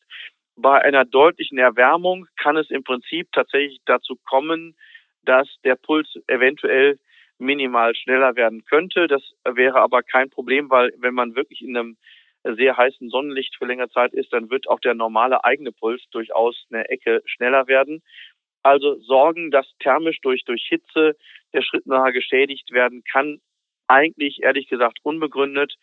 Bei 0.55 0.81
einer 0.81 1.05
deutlichen 1.05 1.57
Erwärmung 1.57 2.27
kann 2.37 2.57
es 2.57 2.69
im 2.69 2.83
Prinzip 2.83 3.27
tatsächlich 3.33 3.79
dazu 3.85 4.17
kommen, 4.25 4.75
dass 5.23 5.47
der 5.63 5.75
Puls 5.75 6.07
eventuell 6.27 6.97
minimal 7.37 7.95
schneller 7.95 8.35
werden 8.35 8.63
könnte. 8.65 9.07
Das 9.07 9.21
wäre 9.43 9.79
aber 9.81 10.03
kein 10.03 10.29
Problem, 10.29 10.69
weil 10.69 10.93
wenn 10.97 11.13
man 11.13 11.35
wirklich 11.35 11.61
in 11.61 11.75
einem 11.75 11.97
sehr 12.43 12.77
heißen 12.77 13.09
Sonnenlicht 13.09 13.55
für 13.57 13.65
längere 13.65 13.89
Zeit 13.89 14.13
ist, 14.13 14.31
dann 14.31 14.49
wird 14.49 14.69
auch 14.69 14.79
der 14.79 14.93
normale 14.93 15.43
eigene 15.43 15.71
Puls 15.71 16.03
durchaus 16.11 16.65
eine 16.69 16.87
Ecke 16.89 17.21
schneller 17.25 17.67
werden. 17.67 18.03
Also 18.61 18.99
Sorgen, 18.99 19.51
dass 19.51 19.67
thermisch 19.79 20.19
durch, 20.21 20.43
durch 20.43 20.65
Hitze 20.67 21.15
der 21.53 21.61
Schrittmacher 21.61 22.11
geschädigt 22.11 22.71
werden 22.71 23.03
kann, 23.03 23.39
eigentlich 23.87 24.41
ehrlich 24.43 24.67
gesagt 24.67 24.99
unbegründet, 25.03 25.75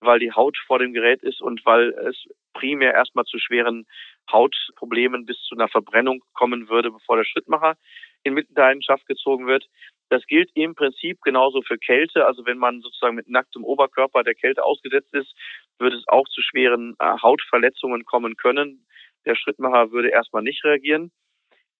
weil 0.00 0.18
die 0.18 0.32
Haut 0.32 0.56
vor 0.66 0.78
dem 0.78 0.92
Gerät 0.92 1.22
ist 1.22 1.40
und 1.40 1.64
weil 1.64 1.90
es 2.08 2.26
primär 2.52 2.92
erstmal 2.92 3.24
zu 3.24 3.38
schweren 3.38 3.86
Hautproblemen 4.30 5.24
bis 5.24 5.40
zu 5.42 5.54
einer 5.54 5.68
Verbrennung 5.68 6.22
kommen 6.32 6.68
würde, 6.68 6.90
bevor 6.90 7.16
der 7.16 7.24
Schrittmacher 7.24 7.76
in 8.26 8.34
Mitleidenschaft 8.34 9.06
gezogen 9.06 9.46
wird. 9.46 9.66
Das 10.08 10.24
gilt 10.26 10.50
im 10.54 10.74
Prinzip 10.74 11.20
genauso 11.22 11.62
für 11.62 11.78
Kälte. 11.78 12.26
Also 12.26 12.44
wenn 12.44 12.58
man 12.58 12.80
sozusagen 12.80 13.16
mit 13.16 13.28
nacktem 13.28 13.64
Oberkörper 13.64 14.22
der 14.22 14.34
Kälte 14.34 14.64
ausgesetzt 14.64 15.12
ist, 15.14 15.34
würde 15.78 15.96
es 15.96 16.06
auch 16.08 16.28
zu 16.28 16.42
schweren 16.42 16.94
äh, 16.98 17.16
Hautverletzungen 17.22 18.04
kommen 18.04 18.36
können. 18.36 18.86
Der 19.24 19.34
Schrittmacher 19.34 19.90
würde 19.90 20.08
erstmal 20.08 20.42
nicht 20.42 20.64
reagieren. 20.64 21.10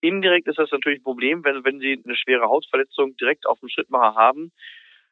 Indirekt 0.00 0.48
ist 0.48 0.58
das 0.58 0.70
natürlich 0.70 1.00
ein 1.00 1.04
Problem, 1.04 1.44
wenn, 1.44 1.64
wenn 1.64 1.78
Sie 1.78 2.00
eine 2.04 2.16
schwere 2.16 2.48
Hautverletzung 2.48 3.16
direkt 3.16 3.46
auf 3.46 3.60
dem 3.60 3.68
Schrittmacher 3.68 4.14
haben, 4.14 4.52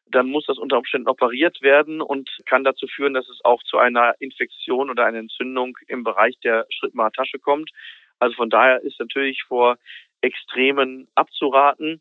dann 0.06 0.28
muss 0.28 0.44
das 0.46 0.58
unter 0.58 0.76
Umständen 0.76 1.08
operiert 1.08 1.62
werden 1.62 2.02
und 2.02 2.30
kann 2.46 2.64
dazu 2.64 2.86
führen, 2.86 3.14
dass 3.14 3.28
es 3.28 3.40
auch 3.44 3.62
zu 3.62 3.78
einer 3.78 4.14
Infektion 4.18 4.90
oder 4.90 5.06
einer 5.06 5.18
Entzündung 5.18 5.78
im 5.88 6.04
Bereich 6.04 6.38
der 6.40 6.66
Schrittmachertasche 6.70 7.38
kommt. 7.38 7.70
Also 8.18 8.36
von 8.36 8.50
daher 8.50 8.82
ist 8.82 9.00
natürlich 9.00 9.42
vor 9.44 9.78
Extremen 10.24 11.06
abzuraten. 11.14 12.00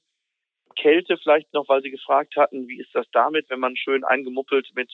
Kälte 0.78 1.18
vielleicht 1.18 1.54
noch, 1.54 1.68
weil 1.68 1.82
Sie 1.82 1.92
gefragt 1.92 2.36
hatten, 2.38 2.68
wie 2.68 2.80
ist 2.80 2.96
das 2.96 3.06
damit, 3.12 3.50
wenn 3.50 3.60
man 3.60 3.76
schön 3.76 4.04
eingemuppelt 4.04 4.70
mit 4.76 4.92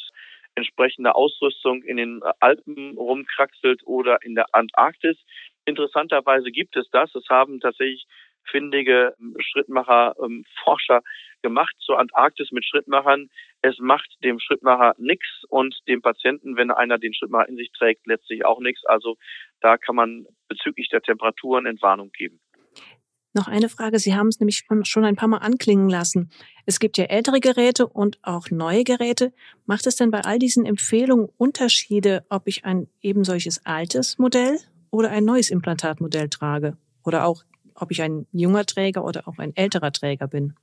entsprechender 0.55 1.15
Ausrüstung 1.15 1.83
in 1.83 1.97
den 1.97 2.21
Alpen 2.39 2.97
rumkraxelt 2.97 3.85
oder 3.85 4.17
in 4.23 4.35
der 4.35 4.47
Antarktis. 4.53 5.17
Interessanterweise 5.65 6.51
gibt 6.51 6.75
es 6.75 6.89
das. 6.89 7.13
Es 7.13 7.29
haben 7.29 7.59
tatsächlich 7.59 8.07
findige 8.49 9.13
Schrittmacher, 9.39 10.15
ähm, 10.23 10.43
Forscher 10.63 11.01
gemacht 11.43 11.75
zur 11.79 11.99
Antarktis 11.99 12.51
mit 12.51 12.65
Schrittmachern. 12.65 13.29
Es 13.61 13.77
macht 13.77 14.09
dem 14.23 14.39
Schrittmacher 14.39 14.95
nichts 14.97 15.43
und 15.49 15.77
dem 15.87 16.01
Patienten, 16.01 16.57
wenn 16.57 16.71
einer 16.71 16.97
den 16.97 17.13
Schrittmacher 17.13 17.47
in 17.47 17.57
sich 17.57 17.71
trägt, 17.71 18.07
letztlich 18.07 18.43
auch 18.43 18.59
nichts. 18.59 18.83
Also 18.85 19.17
da 19.61 19.77
kann 19.77 19.95
man 19.95 20.25
bezüglich 20.47 20.89
der 20.89 21.01
Temperaturen 21.01 21.67
Entwarnung 21.67 22.11
geben. 22.11 22.41
Noch 23.33 23.47
eine 23.47 23.69
Frage. 23.69 23.99
Sie 23.99 24.15
haben 24.15 24.27
es 24.27 24.39
nämlich 24.39 24.65
schon 24.83 25.05
ein 25.05 25.15
paar 25.15 25.27
Mal 25.27 25.37
anklingen 25.37 25.87
lassen. 25.87 26.31
Es 26.65 26.79
gibt 26.79 26.97
ja 26.97 27.05
ältere 27.05 27.39
Geräte 27.39 27.85
und 27.85 28.17
auch 28.23 28.49
neue 28.49 28.83
Geräte. 28.83 29.33
Macht 29.67 29.85
es 29.85 29.97
denn 29.97 30.09
bei 30.09 30.21
all 30.21 30.39
diesen 30.39 30.65
Empfehlungen 30.65 31.29
Unterschiede, 31.37 32.25
ob 32.29 32.47
ich 32.47 32.65
ein 32.65 32.87
eben 33.01 33.23
solches 33.23 33.65
altes 33.65 34.17
Modell 34.17 34.57
oder 34.89 35.11
ein 35.11 35.25
neues 35.25 35.51
Implantatmodell 35.51 36.29
trage? 36.29 36.75
Oder 37.05 37.25
auch, 37.25 37.43
ob 37.75 37.91
ich 37.91 38.01
ein 38.01 38.25
junger 38.31 38.65
Träger 38.65 39.05
oder 39.05 39.27
auch 39.27 39.37
ein 39.37 39.55
älterer 39.55 39.91
Träger 39.91 40.27
bin? 40.27 40.55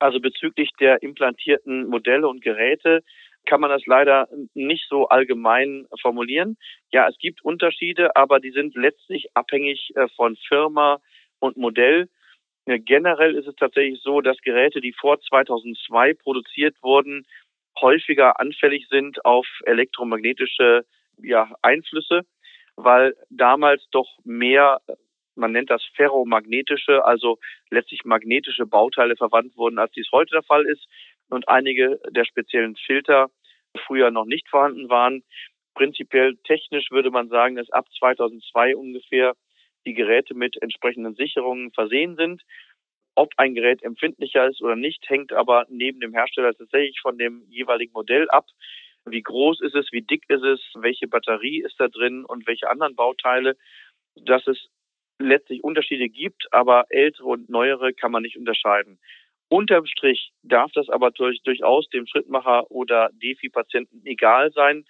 Also 0.00 0.18
bezüglich 0.18 0.70
der 0.80 1.02
implantierten 1.02 1.86
Modelle 1.86 2.26
und 2.26 2.42
Geräte 2.42 3.04
kann 3.46 3.60
man 3.60 3.70
das 3.70 3.86
leider 3.86 4.28
nicht 4.54 4.86
so 4.88 5.08
allgemein 5.08 5.86
formulieren. 6.00 6.56
Ja, 6.90 7.08
es 7.08 7.16
gibt 7.18 7.44
Unterschiede, 7.44 8.16
aber 8.16 8.40
die 8.40 8.50
sind 8.50 8.74
letztlich 8.74 9.28
abhängig 9.34 9.92
äh, 9.94 10.08
von 10.16 10.36
Firma 10.48 11.00
und 11.40 11.56
Modell. 11.56 12.08
Generell 12.66 13.34
ist 13.34 13.48
es 13.48 13.56
tatsächlich 13.56 14.00
so, 14.02 14.20
dass 14.20 14.40
Geräte, 14.42 14.80
die 14.80 14.92
vor 14.92 15.20
2002 15.20 16.14
produziert 16.14 16.76
wurden, 16.82 17.26
häufiger 17.80 18.38
anfällig 18.38 18.86
sind 18.88 19.24
auf 19.24 19.46
elektromagnetische 19.64 20.84
ja, 21.22 21.50
Einflüsse, 21.62 22.22
weil 22.76 23.16
damals 23.30 23.86
doch 23.90 24.08
mehr, 24.24 24.80
man 25.34 25.52
nennt 25.52 25.70
das 25.70 25.82
ferromagnetische, 25.94 27.04
also 27.04 27.38
letztlich 27.70 28.04
magnetische 28.04 28.66
Bauteile 28.66 29.16
verwandt 29.16 29.56
wurden, 29.56 29.78
als 29.78 29.92
dies 29.92 30.08
heute 30.12 30.32
der 30.32 30.42
Fall 30.42 30.66
ist 30.66 30.86
und 31.30 31.48
einige 31.48 32.00
der 32.10 32.24
speziellen 32.24 32.76
Filter 32.76 33.30
früher 33.86 34.10
noch 34.10 34.26
nicht 34.26 34.48
vorhanden 34.48 34.88
waren. 34.88 35.22
Prinzipiell 35.74 36.36
technisch 36.44 36.90
würde 36.90 37.10
man 37.10 37.28
sagen, 37.28 37.56
dass 37.56 37.70
ab 37.70 37.86
2002 37.98 38.76
ungefähr 38.76 39.34
die 39.86 39.94
Geräte 39.94 40.34
mit 40.34 40.60
entsprechenden 40.62 41.14
Sicherungen 41.14 41.72
versehen 41.72 42.16
sind. 42.16 42.42
Ob 43.14 43.32
ein 43.36 43.54
Gerät 43.54 43.82
empfindlicher 43.82 44.48
ist 44.48 44.62
oder 44.62 44.76
nicht, 44.76 45.08
hängt 45.08 45.32
aber 45.32 45.66
neben 45.68 46.00
dem 46.00 46.14
Hersteller 46.14 46.54
tatsächlich 46.54 47.00
von 47.00 47.18
dem 47.18 47.44
jeweiligen 47.48 47.92
Modell 47.92 48.28
ab. 48.30 48.46
Wie 49.04 49.22
groß 49.22 49.60
ist 49.62 49.74
es, 49.74 49.90
wie 49.92 50.02
dick 50.02 50.24
ist 50.28 50.42
es, 50.42 50.60
welche 50.74 51.08
Batterie 51.08 51.62
ist 51.62 51.78
da 51.78 51.88
drin 51.88 52.24
und 52.24 52.46
welche 52.46 52.68
anderen 52.68 52.94
Bauteile, 52.94 53.56
dass 54.14 54.46
es 54.46 54.68
letztlich 55.18 55.64
Unterschiede 55.64 56.08
gibt, 56.08 56.52
aber 56.52 56.86
ältere 56.88 57.26
und 57.26 57.48
neuere 57.48 57.92
kann 57.92 58.12
man 58.12 58.22
nicht 58.22 58.36
unterscheiden. 58.36 58.98
Unterm 59.48 59.86
Strich 59.86 60.32
darf 60.42 60.70
das 60.72 60.88
aber 60.88 61.10
durch, 61.10 61.42
durchaus 61.42 61.88
dem 61.88 62.06
Schrittmacher 62.06 62.70
oder 62.70 63.10
Defi-Patienten 63.14 64.02
egal 64.04 64.52
sein, 64.52 64.84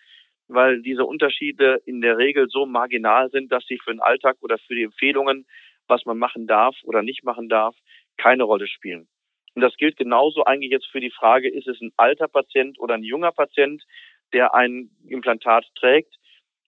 weil 0.52 0.82
diese 0.82 1.04
Unterschiede 1.04 1.80
in 1.86 2.00
der 2.00 2.18
Regel 2.18 2.48
so 2.48 2.66
marginal 2.66 3.30
sind, 3.30 3.52
dass 3.52 3.64
sie 3.66 3.78
für 3.82 3.92
den 3.92 4.00
Alltag 4.00 4.36
oder 4.40 4.58
für 4.58 4.74
die 4.74 4.84
Empfehlungen, 4.84 5.46
was 5.86 6.04
man 6.04 6.18
machen 6.18 6.46
darf 6.46 6.76
oder 6.84 7.02
nicht 7.02 7.24
machen 7.24 7.48
darf, 7.48 7.76
keine 8.16 8.44
Rolle 8.44 8.66
spielen. 8.66 9.08
Und 9.54 9.62
das 9.62 9.76
gilt 9.76 9.96
genauso 9.96 10.44
eigentlich 10.44 10.70
jetzt 10.70 10.86
für 10.86 11.00
die 11.00 11.10
Frage, 11.10 11.48
ist 11.48 11.66
es 11.66 11.80
ein 11.80 11.92
alter 11.96 12.28
Patient 12.28 12.78
oder 12.78 12.94
ein 12.94 13.02
junger 13.02 13.32
Patient, 13.32 13.82
der 14.32 14.54
ein 14.54 14.90
Implantat 15.08 15.66
trägt. 15.74 16.14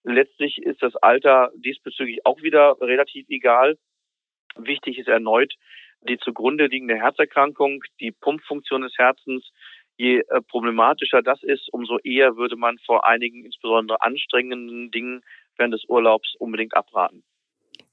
Letztlich 0.05 0.59
ist 0.59 0.83
das 0.83 0.97
Alter 0.97 1.53
diesbezüglich 1.57 2.27
auch 2.27 2.42
wieder 2.42 2.77
relativ 2.81 3.29
egal. 3.29 3.79
Wichtig 4.57 4.99
ist 4.99 5.09
erneut 5.09 5.55
die 6.09 6.18
zugrunde 6.18 6.66
liegende 6.66 6.97
Herzerkrankung, 6.97 7.83
die 8.01 8.11
Pumpfunktion 8.11 8.83
des 8.83 8.97
Herzens. 8.99 9.53
Je 9.96 10.20
äh, 10.20 10.40
problematischer 10.48 11.22
das 11.22 11.42
ist, 11.42 11.68
umso 11.72 11.98
eher 11.98 12.37
würde 12.37 12.57
man 12.57 12.78
vor 12.87 13.07
einigen 13.07 13.44
insbesondere 13.44 14.02
anstrengenden 14.02 14.90
Dingen 14.90 15.22
während 15.57 15.74
des 15.74 15.85
Urlaubs 15.88 16.35
unbedingt 16.38 16.74
abraten. 16.76 17.22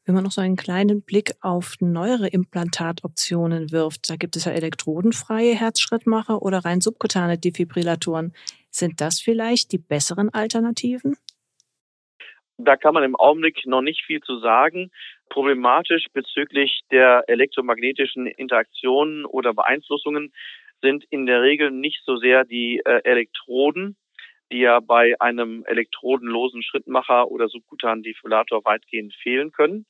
Wenn 0.05 0.15
man 0.15 0.23
noch 0.23 0.31
so 0.31 0.41
einen 0.41 0.55
kleinen 0.55 1.03
Blick 1.03 1.33
auf 1.41 1.75
neuere 1.81 2.29
Implantatoptionen 2.29 3.71
wirft, 3.71 4.09
da 4.09 4.15
gibt 4.15 4.35
es 4.37 4.45
ja 4.45 4.51
elektrodenfreie 4.53 5.53
Herzschrittmacher 5.53 6.41
oder 6.41 6.65
rein 6.65 6.81
subkutane 6.81 7.37
Defibrillatoren. 7.37 8.33
Sind 8.71 9.01
das 9.01 9.19
vielleicht 9.19 9.71
die 9.71 9.77
besseren 9.77 10.33
Alternativen? 10.33 11.15
Da 12.57 12.75
kann 12.75 12.93
man 12.95 13.03
im 13.03 13.15
Augenblick 13.15 13.65
noch 13.67 13.81
nicht 13.81 14.03
viel 14.03 14.19
zu 14.21 14.39
sagen. 14.39 14.89
Problematisch 15.29 16.07
bezüglich 16.11 16.81
der 16.91 17.23
elektromagnetischen 17.27 18.25
Interaktionen 18.25 19.25
oder 19.25 19.53
Beeinflussungen 19.53 20.33
sind 20.81 21.03
in 21.09 21.25
der 21.25 21.41
Regel 21.41 21.71
nicht 21.71 22.01
so 22.05 22.17
sehr 22.17 22.45
die 22.45 22.81
äh, 22.85 23.01
Elektroden, 23.03 23.97
die 24.51 24.59
ja 24.59 24.79
bei 24.79 25.19
einem 25.19 25.63
elektrodenlosen 25.65 26.63
Schrittmacher 26.63 27.29
oder 27.29 27.47
subkutanen 27.49 28.03
Defibrillator 28.03 28.63
weitgehend 28.65 29.13
fehlen 29.13 29.51
können, 29.51 29.85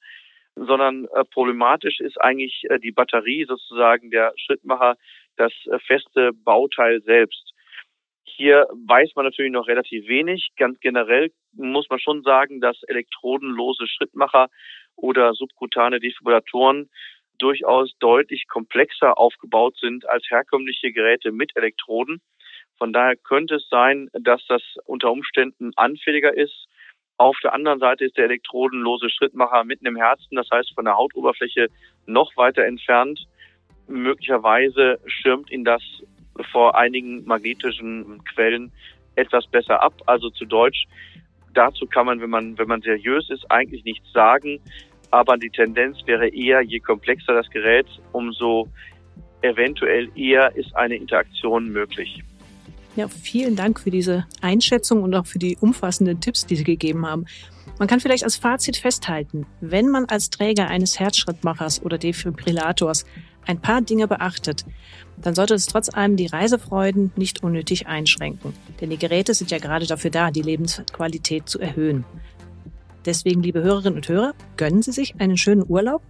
sondern 0.55 1.05
äh, 1.05 1.23
problematisch 1.25 1.99
ist 1.99 2.19
eigentlich 2.19 2.63
äh, 2.69 2.79
die 2.79 2.91
Batterie 2.91 3.45
sozusagen 3.45 4.11
der 4.11 4.33
Schrittmacher, 4.37 4.95
das 5.37 5.53
äh, 5.67 5.79
feste 5.79 6.31
Bauteil 6.33 7.01
selbst. 7.01 7.53
Hier 8.25 8.67
weiß 8.87 9.11
man 9.15 9.25
natürlich 9.25 9.51
noch 9.51 9.67
relativ 9.67 10.07
wenig. 10.07 10.49
Ganz 10.57 10.79
generell 10.79 11.31
muss 11.53 11.89
man 11.89 11.99
schon 11.99 12.23
sagen, 12.23 12.61
dass 12.61 12.81
elektrodenlose 12.83 13.87
Schrittmacher 13.87 14.47
oder 14.95 15.33
subkutane 15.33 15.99
Defibrillatoren 15.99 16.89
durchaus 17.39 17.93
deutlich 17.99 18.47
komplexer 18.47 19.17
aufgebaut 19.17 19.77
sind 19.77 20.07
als 20.07 20.29
herkömmliche 20.29 20.91
Geräte 20.91 21.31
mit 21.31 21.55
Elektroden. 21.55 22.21
Von 22.77 22.93
daher 22.93 23.15
könnte 23.15 23.55
es 23.55 23.67
sein, 23.69 24.09
dass 24.13 24.45
das 24.47 24.61
unter 24.85 25.11
Umständen 25.11 25.71
anfälliger 25.75 26.35
ist. 26.35 26.67
Auf 27.17 27.37
der 27.43 27.53
anderen 27.53 27.79
Seite 27.79 28.05
ist 28.05 28.15
der 28.17 28.25
elektrodenlose 28.25 29.09
Schrittmacher 29.09 29.65
mitten 29.65 29.85
im 29.85 29.97
Herzen, 29.97 30.35
das 30.35 30.49
heißt 30.51 30.73
von 30.73 30.85
der 30.85 30.95
Hautoberfläche 30.95 31.67
noch 32.05 32.37
weiter 32.37 32.63
entfernt. 32.63 33.27
Möglicherweise 33.87 34.99
schirmt 35.05 35.51
ihn 35.51 35.65
das 35.65 35.81
vor 36.51 36.77
einigen 36.77 37.25
magnetischen 37.25 38.23
Quellen 38.23 38.71
etwas 39.15 39.45
besser 39.47 39.81
ab. 39.81 39.93
Also 40.05 40.29
zu 40.29 40.45
Deutsch, 40.45 40.85
dazu 41.53 41.85
kann 41.85 42.05
man, 42.05 42.21
wenn 42.21 42.29
man, 42.29 42.57
wenn 42.57 42.67
man 42.67 42.81
seriös 42.81 43.29
ist, 43.29 43.49
eigentlich 43.51 43.83
nichts 43.83 44.09
sagen. 44.13 44.61
Aber 45.11 45.37
die 45.37 45.49
Tendenz 45.49 45.97
wäre 46.05 46.27
eher, 46.27 46.61
je 46.61 46.79
komplexer 46.79 47.33
das 47.33 47.49
Gerät, 47.49 47.87
umso 48.11 48.67
eventuell 49.41 50.09
eher 50.15 50.55
ist 50.55 50.75
eine 50.75 50.95
Interaktion 50.95 51.69
möglich. 51.69 52.23
Ja, 52.95 53.07
vielen 53.07 53.55
Dank 53.55 53.79
für 53.79 53.91
diese 53.91 54.25
Einschätzung 54.41 55.03
und 55.03 55.15
auch 55.15 55.25
für 55.25 55.39
die 55.39 55.57
umfassenden 55.61 56.19
Tipps, 56.19 56.45
die 56.45 56.55
Sie 56.55 56.63
gegeben 56.63 57.05
haben. 57.05 57.25
Man 57.77 57.87
kann 57.87 58.01
vielleicht 58.01 58.25
als 58.25 58.35
Fazit 58.35 58.75
festhalten, 58.75 59.45
wenn 59.61 59.87
man 59.87 60.05
als 60.05 60.29
Träger 60.29 60.67
eines 60.67 60.99
Herzschrittmachers 60.99 61.81
oder 61.81 61.97
Defibrillators 61.97 63.05
ein 63.45 63.61
paar 63.61 63.81
Dinge 63.81 64.07
beachtet, 64.07 64.65
dann 65.17 65.33
sollte 65.33 65.53
es 65.53 65.65
trotz 65.65 65.89
allem 65.89 66.17
die 66.17 66.27
Reisefreuden 66.27 67.11
nicht 67.15 67.41
unnötig 67.41 67.87
einschränken. 67.87 68.53
Denn 68.81 68.89
die 68.89 68.97
Geräte 68.97 69.33
sind 69.33 69.49
ja 69.49 69.59
gerade 69.59 69.85
dafür 69.85 70.11
da, 70.11 70.29
die 70.29 70.41
Lebensqualität 70.41 71.47
zu 71.47 71.59
erhöhen. 71.59 72.03
Deswegen, 73.05 73.41
liebe 73.41 73.61
Hörerinnen 73.61 73.95
und 73.95 74.09
Hörer, 74.09 74.33
gönnen 74.57 74.81
Sie 74.81 74.91
sich 74.91 75.15
einen 75.19 75.37
schönen 75.37 75.63
Urlaub. 75.67 76.01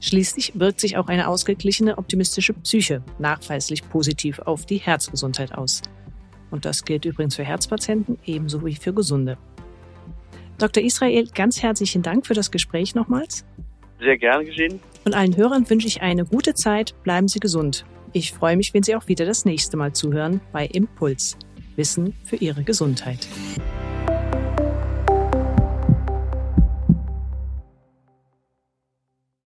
Schließlich 0.00 0.52
wirkt 0.58 0.80
sich 0.80 0.96
auch 0.96 1.06
eine 1.06 1.28
ausgeglichene, 1.28 1.98
optimistische 1.98 2.52
Psyche 2.52 3.02
nachweislich 3.18 3.88
positiv 3.88 4.40
auf 4.40 4.66
die 4.66 4.78
Herzgesundheit 4.78 5.54
aus. 5.54 5.82
Und 6.50 6.64
das 6.64 6.84
gilt 6.84 7.04
übrigens 7.04 7.36
für 7.36 7.44
Herzpatienten 7.44 8.18
ebenso 8.24 8.64
wie 8.64 8.74
für 8.74 8.92
Gesunde. 8.92 9.38
Dr. 10.58 10.82
Israel, 10.82 11.26
ganz 11.34 11.62
herzlichen 11.62 12.02
Dank 12.02 12.26
für 12.26 12.34
das 12.34 12.50
Gespräch 12.50 12.94
nochmals. 12.94 13.44
Sehr 13.98 14.18
gerne 14.18 14.44
geschehen. 14.44 14.80
Und 15.04 15.14
allen 15.14 15.36
Hörern 15.36 15.68
wünsche 15.70 15.86
ich 15.86 16.02
eine 16.02 16.24
gute 16.24 16.54
Zeit. 16.54 16.94
Bleiben 17.04 17.28
Sie 17.28 17.40
gesund. 17.40 17.84
Ich 18.12 18.32
freue 18.32 18.56
mich, 18.56 18.74
wenn 18.74 18.82
Sie 18.82 18.94
auch 18.94 19.08
wieder 19.08 19.24
das 19.24 19.44
nächste 19.44 19.76
Mal 19.76 19.92
zuhören 19.92 20.40
bei 20.52 20.66
Impuls. 20.66 21.36
Wissen 21.76 22.14
für 22.24 22.36
Ihre 22.36 22.62
Gesundheit. 22.64 23.26